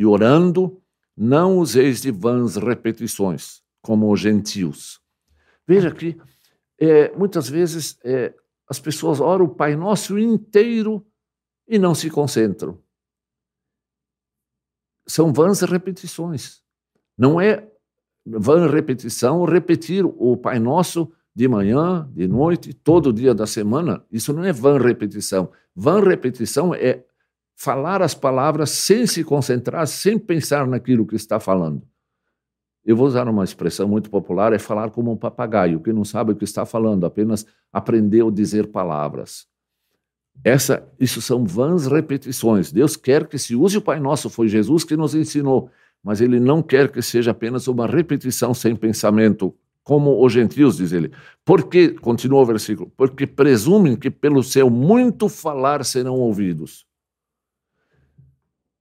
E 0.00 0.06
orando, 0.06 0.80
não 1.14 1.58
useis 1.58 2.00
de 2.00 2.10
vãs 2.10 2.56
repetições, 2.56 3.60
como 3.82 4.10
os 4.10 4.18
gentios. 4.18 4.98
Veja 5.68 5.90
que 5.90 6.18
é, 6.78 7.14
muitas 7.14 7.50
vezes 7.50 7.98
é, 8.02 8.34
as 8.66 8.80
pessoas 8.80 9.20
oram 9.20 9.44
o 9.44 9.54
Pai 9.54 9.76
Nosso 9.76 10.18
inteiro 10.18 11.06
e 11.68 11.78
não 11.78 11.94
se 11.94 12.08
concentram. 12.08 12.82
São 15.06 15.34
vãs 15.34 15.60
repetições. 15.60 16.62
Não 17.14 17.38
é 17.38 17.70
vã 18.24 18.70
repetição 18.70 19.44
repetir 19.44 20.02
o 20.06 20.34
Pai 20.34 20.58
Nosso 20.58 21.12
de 21.36 21.46
manhã, 21.46 22.10
de 22.14 22.26
noite, 22.26 22.72
todo 22.72 23.12
dia 23.12 23.34
da 23.34 23.46
semana. 23.46 24.02
Isso 24.10 24.32
não 24.32 24.44
é 24.44 24.50
vã 24.50 24.78
repetição. 24.78 25.52
Vã 25.76 26.00
repetição 26.00 26.74
é 26.74 27.04
falar 27.60 28.00
as 28.00 28.14
palavras 28.14 28.70
sem 28.70 29.06
se 29.06 29.24
concentrar, 29.24 29.86
sem 29.86 30.18
pensar 30.18 30.66
naquilo 30.66 31.06
que 31.06 31.16
está 31.16 31.40
falando. 31.40 31.82
Eu 32.84 32.96
vou 32.96 33.06
usar 33.06 33.28
uma 33.28 33.44
expressão 33.44 33.86
muito 33.86 34.08
popular, 34.08 34.52
é 34.52 34.58
falar 34.58 34.90
como 34.90 35.12
um 35.12 35.16
papagaio, 35.16 35.80
que 35.80 35.92
não 35.92 36.04
sabe 36.04 36.32
o 36.32 36.36
que 36.36 36.44
está 36.44 36.64
falando, 36.64 37.04
apenas 37.04 37.44
aprendeu 37.72 38.28
a 38.28 38.32
dizer 38.32 38.68
palavras. 38.68 39.46
Essa, 40.42 40.88
isso 40.98 41.20
são 41.20 41.44
vãs 41.44 41.86
repetições. 41.86 42.72
Deus 42.72 42.96
quer 42.96 43.26
que 43.26 43.36
se 43.36 43.54
use 43.54 43.76
o 43.76 43.82
Pai 43.82 44.00
Nosso, 44.00 44.30
foi 44.30 44.48
Jesus 44.48 44.82
que 44.84 44.96
nos 44.96 45.14
ensinou 45.14 45.70
mas 46.02 46.20
ele 46.20 46.40
não 46.40 46.62
quer 46.62 46.90
que 46.90 47.02
seja 47.02 47.30
apenas 47.30 47.68
uma 47.68 47.86
repetição 47.86 48.54
sem 48.54 48.74
pensamento, 48.74 49.54
como 49.84 50.24
os 50.24 50.32
gentios, 50.32 50.76
diz 50.76 50.92
ele. 50.92 51.12
Porque, 51.44 51.90
continua 51.90 52.40
o 52.40 52.46
versículo, 52.46 52.90
porque 52.96 53.26
presumem 53.26 53.96
que 53.96 54.10
pelo 54.10 54.42
seu 54.42 54.70
muito 54.70 55.28
falar 55.28 55.84
serão 55.84 56.14
ouvidos. 56.14 56.86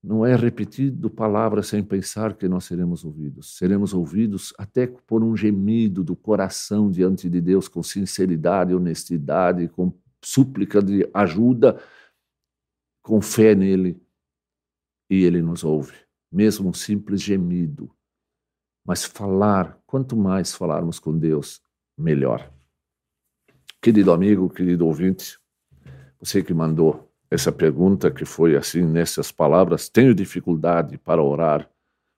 Não 0.02 0.26
é 0.26 0.36
repetido 0.36 1.10
palavras 1.10 1.68
sem 1.68 1.84
pensar 1.84 2.36
que 2.36 2.48
nós 2.48 2.64
seremos 2.64 3.04
ouvidos. 3.04 3.58
Seremos 3.58 3.94
ouvidos 3.94 4.54
até 4.58 4.88
por 4.88 5.24
um 5.24 5.36
gemido 5.36 6.04
do 6.04 6.16
coração 6.16 6.90
diante 6.90 7.30
de 7.30 7.42
Deus, 7.42 7.68
com 7.68 7.84
sinceridade, 7.84 8.74
honestidade, 8.74 9.68
com 9.68 9.94
súplica 10.24 10.82
de 10.82 11.10
ajuda, 11.14 11.82
com 13.02 13.22
fé 13.22 13.54
nele, 13.56 14.02
e 15.10 15.24
ele 15.24 15.42
nos 15.42 15.64
ouve 15.64 16.10
mesmo 16.32 16.70
um 16.70 16.74
simples 16.74 17.22
gemido. 17.22 17.92
Mas 18.86 19.04
falar, 19.04 19.80
quanto 19.86 20.16
mais 20.16 20.54
falarmos 20.54 21.00
com 21.00 21.18
Deus, 21.18 21.62
melhor. 21.98 22.52
Querido 23.82 24.12
amigo, 24.12 24.50
querido 24.50 24.86
ouvinte, 24.86 25.40
você 26.20 26.44
que 26.44 26.54
mandou 26.54 27.09
essa 27.32 27.52
pergunta, 27.52 28.12
que 28.12 28.26
foi 28.26 28.56
assim, 28.56 28.84
nessas 28.84 29.32
palavras, 29.32 29.90
tenho 29.90 30.16
dificuldade 30.16 30.98
para 30.98 31.24
orar, 31.24 31.70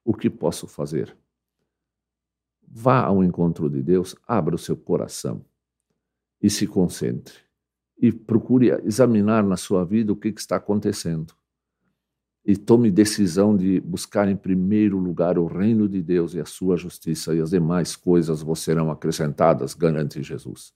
o 0.04 0.14
que 0.14 0.30
posso 0.30 0.68
fazer? 0.68 1.16
vá 2.74 3.02
ao 3.02 3.24
encontro 3.24 3.70
de 3.70 3.82
Deus, 3.82 4.16
abra 4.26 4.56
o 4.56 4.60
seu 4.60 4.78
coração 4.78 5.44
e 6.42 6.50
se 6.50 6.66
concentre. 6.66 7.36
E 7.98 8.12
procure 8.12 8.72
examinar 8.84 9.44
na 9.44 9.58
sua 9.58 9.84
vida 9.84 10.12
o 10.12 10.16
que, 10.16 10.30
está 10.30 10.56
acontecendo. 10.56 11.34
E 12.44 12.58
tome 12.58 12.90
decisão 12.90 13.56
de 13.56 13.80
buscar 13.82 14.28
em 14.28 14.36
primeiro 14.36 14.98
lugar 14.98 15.38
o 15.38 15.46
reino 15.46 15.88
de 15.88 16.02
Deus 16.02 16.34
e 16.34 16.40
a 16.40 16.46
sua 16.46 16.76
justiça, 16.76 17.36
e 17.36 17.42
as 17.42 17.52
demais 17.52 17.96
coisas 17.96 18.42
vos 18.42 18.60
serão 18.60 18.90
acrescentadas, 18.90 19.76
garante 19.76 20.24
Jesus. 20.24 20.74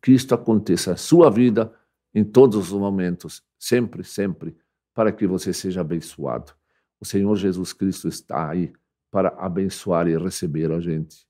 Que 0.00 0.12
isto 0.12 0.32
aconteça 0.32 0.92
na 0.92 0.96
sua 0.96 1.28
vida 1.28 1.72
em 2.14 2.22
todos 2.22 2.56
os 2.56 2.78
momentos, 2.78 3.42
sempre, 3.58 4.04
sempre, 4.04 4.56
para 4.94 5.12
que 5.12 5.26
você 5.26 5.52
seja 5.52 5.80
abençoado. 5.80 6.52
O 7.00 7.04
Senhor 7.04 7.34
Jesus 7.36 7.72
Cristo 7.72 8.08
está 8.08 8.50
aí 8.50 8.72
para 9.10 9.28
abençoar 9.38 10.08
e 10.08 10.16
receber 10.16 10.70
a 10.72 10.80
gente, 10.80 11.26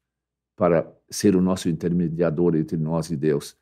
para 0.56 0.90
ser 1.10 1.36
o 1.36 1.40
nosso 1.40 1.68
intermediador 1.68 2.56
entre 2.56 2.76
nós 2.76 3.10
e 3.10 3.16
Deus. 3.16 3.56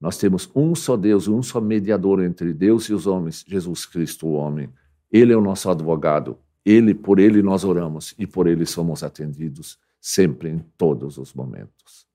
Nós 0.00 0.18
temos 0.18 0.50
um 0.54 0.74
só 0.74 0.96
Deus, 0.96 1.26
um 1.26 1.42
só 1.42 1.60
mediador 1.60 2.22
entre 2.22 2.52
Deus 2.52 2.84
e 2.88 2.94
os 2.94 3.06
homens, 3.06 3.44
Jesus 3.46 3.86
Cristo, 3.86 4.26
o 4.26 4.32
homem. 4.32 4.68
Ele 5.10 5.32
é 5.32 5.36
o 5.36 5.40
nosso 5.40 5.70
advogado. 5.70 6.38
Ele, 6.64 6.94
por 6.94 7.18
ele 7.18 7.42
nós 7.42 7.64
oramos 7.64 8.14
e 8.18 8.26
por 8.26 8.46
ele 8.46 8.66
somos 8.66 9.02
atendidos 9.02 9.78
sempre 10.00 10.50
em 10.50 10.58
todos 10.76 11.16
os 11.16 11.32
momentos. 11.32 12.06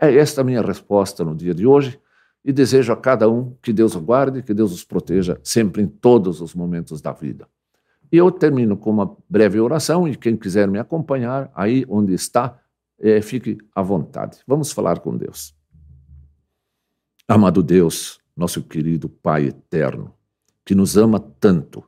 É 0.00 0.14
esta 0.14 0.40
a 0.40 0.44
minha 0.44 0.62
resposta 0.62 1.24
no 1.24 1.34
dia 1.34 1.54
de 1.54 1.66
hoje 1.66 2.00
e 2.46 2.52
desejo 2.52 2.92
a 2.92 2.96
cada 2.96 3.28
um 3.28 3.56
que 3.60 3.72
Deus 3.72 3.96
o 3.96 4.00
guarde, 4.00 4.40
que 4.40 4.54
Deus 4.54 4.72
os 4.72 4.84
proteja 4.84 5.36
sempre 5.42 5.82
em 5.82 5.88
todos 5.88 6.40
os 6.40 6.54
momentos 6.54 7.00
da 7.00 7.12
vida. 7.12 7.48
E 8.10 8.16
eu 8.16 8.30
termino 8.30 8.76
com 8.76 8.88
uma 8.88 9.16
breve 9.28 9.58
oração 9.58 10.06
e 10.06 10.14
quem 10.14 10.36
quiser 10.36 10.68
me 10.68 10.78
acompanhar 10.78 11.50
aí 11.56 11.84
onde 11.88 12.14
está, 12.14 12.56
é, 13.00 13.20
fique 13.20 13.58
à 13.74 13.82
vontade. 13.82 14.38
Vamos 14.46 14.70
falar 14.70 15.00
com 15.00 15.16
Deus. 15.16 15.56
Amado 17.26 17.64
Deus, 17.64 18.20
nosso 18.36 18.62
querido 18.62 19.08
Pai 19.08 19.46
eterno, 19.46 20.14
que 20.64 20.72
nos 20.72 20.96
ama 20.96 21.18
tanto, 21.18 21.82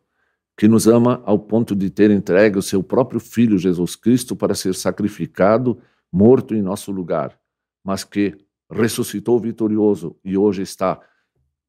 que 0.57 0.67
nos 0.67 0.89
ama 0.89 1.23
ao 1.25 1.39
ponto 1.39 1.77
de 1.77 1.89
ter 1.89 2.11
entregue 2.11 2.59
o 2.59 2.63
seu 2.63 2.83
próprio 2.83 3.21
Filho 3.21 3.57
Jesus 3.59 3.95
Cristo 3.95 4.35
para 4.35 4.57
ser 4.57 4.75
sacrificado, 4.75 5.79
morto 6.11 6.53
em 6.53 6.61
nosso 6.61 6.91
lugar, 6.91 7.39
mas 7.85 8.03
que 8.03 8.37
ressuscitou 8.71 9.39
vitorioso 9.39 10.17
e 10.25 10.37
hoje 10.37 10.63
está 10.63 11.01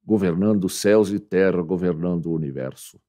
governando 0.03 0.67
céus 0.67 1.11
e 1.11 1.19
terra, 1.19 1.61
governando 1.61 2.27
o 2.27 2.33
universo. 2.33 2.99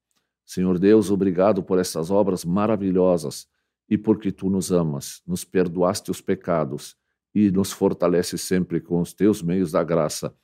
Senhor 0.44 0.78
Deus, 0.78 1.10
obrigado 1.10 1.62
por 1.62 1.78
essas 1.78 2.10
obras 2.10 2.44
maravilhosas 2.44 3.48
e 3.88 3.96
porque 3.96 4.30
tu 4.30 4.50
nos 4.50 4.70
amas, 4.70 5.22
nos 5.26 5.44
perdoaste 5.44 6.10
os 6.10 6.20
pecados 6.20 6.96
e 7.34 7.50
nos 7.50 7.72
fortalece 7.72 8.36
sempre 8.36 8.80
com 8.80 9.00
os 9.00 9.12
teus 9.12 9.42
meios 9.42 9.72
da 9.72 9.82
graça 9.82 10.34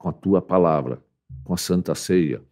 com 0.00 0.08
a 0.08 0.12
tua 0.12 0.40
palavra, 0.40 1.04
com 1.44 1.52
a 1.52 1.58
santa 1.58 1.94
ceia, 1.94 2.42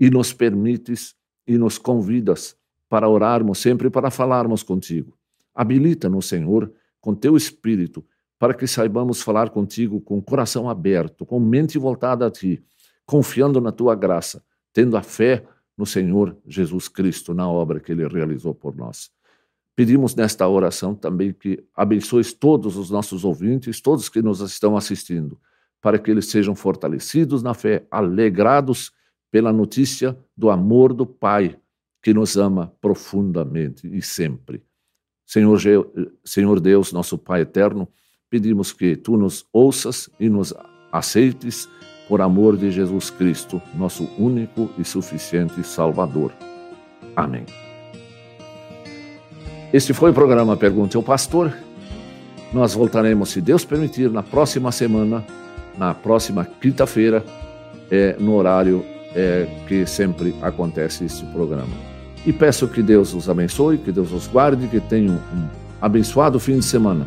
e 0.00 0.08
nos 0.08 0.32
permites 0.32 1.14
e 1.46 1.58
nos 1.58 1.76
convidas 1.76 2.56
para 2.88 3.06
orarmos 3.08 3.58
sempre 3.58 3.90
para 3.90 4.10
falarmos 4.10 4.62
contigo. 4.62 5.14
Habilita-nos, 5.54 6.26
Senhor, 6.26 6.72
com 7.00 7.14
teu 7.14 7.36
espírito, 7.36 8.02
para 8.44 8.52
que 8.52 8.66
saibamos 8.66 9.22
falar 9.22 9.48
contigo 9.48 10.02
com 10.02 10.20
coração 10.20 10.68
aberto, 10.68 11.24
com 11.24 11.40
mente 11.40 11.78
voltada 11.78 12.26
a 12.26 12.30
ti, 12.30 12.62
confiando 13.06 13.58
na 13.58 13.72
tua 13.72 13.94
graça, 13.94 14.44
tendo 14.70 14.98
a 14.98 15.02
fé 15.02 15.46
no 15.74 15.86
Senhor 15.86 16.36
Jesus 16.46 16.86
Cristo, 16.86 17.32
na 17.32 17.48
obra 17.48 17.80
que 17.80 17.90
ele 17.90 18.06
realizou 18.06 18.54
por 18.54 18.76
nós. 18.76 19.10
Pedimos 19.74 20.14
nesta 20.14 20.46
oração 20.46 20.94
também 20.94 21.32
que 21.32 21.64
abençoes 21.74 22.34
todos 22.34 22.76
os 22.76 22.90
nossos 22.90 23.24
ouvintes, 23.24 23.80
todos 23.80 24.10
que 24.10 24.20
nos 24.20 24.40
estão 24.40 24.76
assistindo 24.76 25.40
para 25.80 25.98
que 25.98 26.10
eles 26.10 26.26
sejam 26.26 26.54
fortalecidos 26.54 27.42
na 27.42 27.54
fé, 27.54 27.86
alegrados 27.90 28.92
pela 29.30 29.54
notícia 29.54 30.14
do 30.36 30.50
amor 30.50 30.92
do 30.92 31.06
Pai, 31.06 31.58
que 32.02 32.12
nos 32.12 32.36
ama 32.36 32.74
profundamente 32.78 33.88
e 33.90 34.02
sempre. 34.02 34.62
Senhor, 35.24 35.58
Senhor 36.22 36.60
Deus, 36.60 36.92
nosso 36.92 37.16
Pai 37.16 37.40
eterno, 37.40 37.88
pedimos 38.34 38.72
que 38.72 38.96
tu 38.96 39.16
nos 39.16 39.46
ouças 39.52 40.10
e 40.18 40.28
nos 40.28 40.52
aceites 40.90 41.68
por 42.08 42.20
amor 42.20 42.56
de 42.56 42.68
Jesus 42.68 43.08
Cristo, 43.08 43.62
nosso 43.76 44.08
único 44.18 44.68
e 44.76 44.84
suficiente 44.84 45.64
Salvador. 45.64 46.32
Amém. 47.14 47.44
Este 49.72 49.94
foi 49.94 50.10
o 50.10 50.14
programa 50.14 50.56
Pergunte 50.56 50.96
ao 50.96 51.02
Pastor. 51.02 51.52
Nós 52.52 52.74
voltaremos, 52.74 53.28
se 53.28 53.40
Deus 53.40 53.64
permitir, 53.64 54.10
na 54.10 54.24
próxima 54.24 54.72
semana 54.72 55.24
na 55.78 55.94
próxima 55.94 56.44
quinta-feira, 56.60 57.24
é, 57.88 58.16
no 58.18 58.34
horário 58.34 58.84
é, 59.14 59.46
que 59.68 59.86
sempre 59.86 60.34
acontece 60.42 61.04
este 61.04 61.24
programa. 61.26 61.76
E 62.26 62.32
peço 62.32 62.66
que 62.66 62.82
Deus 62.82 63.14
os 63.14 63.28
abençoe, 63.28 63.78
que 63.78 63.92
Deus 63.92 64.10
os 64.10 64.26
guarde, 64.26 64.66
que 64.66 64.80
tenham 64.80 65.14
um 65.14 65.48
abençoado 65.80 66.40
fim 66.40 66.58
de 66.58 66.64
semana, 66.64 67.06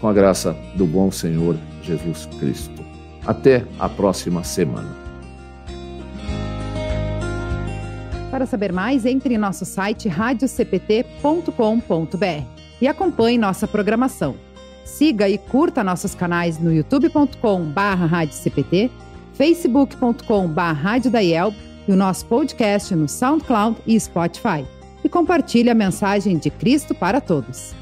com 0.00 0.08
a 0.08 0.12
graça 0.12 0.56
do 0.74 0.86
bom 0.86 1.10
Senhor 1.10 1.56
Jesus 1.82 2.26
Cristo. 2.38 2.84
Até 3.26 3.64
a 3.78 3.88
próxima 3.88 4.44
semana. 4.44 4.96
Para 8.30 8.46
saber 8.46 8.72
mais, 8.72 9.04
entre 9.06 9.34
em 9.34 9.38
nosso 9.38 9.64
site 9.64 10.08
radiocpt.com.br 10.08 12.44
e 12.80 12.86
acompanhe 12.86 13.38
nossa 13.38 13.66
programação. 13.66 14.36
Siga 14.84 15.28
e 15.28 15.36
curta 15.36 15.84
nossos 15.84 16.14
canais 16.14 16.58
no 16.58 16.72
youtube.com/barra 16.72 18.26
facebook.com/barra 19.34 20.98
e 21.88 21.92
o 21.92 21.96
nosso 21.96 22.26
podcast 22.26 22.94
no 22.94 23.08
SoundCloud 23.08 23.78
e 23.86 23.98
Spotify. 23.98 24.64
E 25.02 25.08
compartilhe 25.08 25.70
a 25.70 25.74
mensagem 25.74 26.36
de 26.36 26.50
Cristo 26.50 26.94
para 26.94 27.20
todos. 27.20 27.74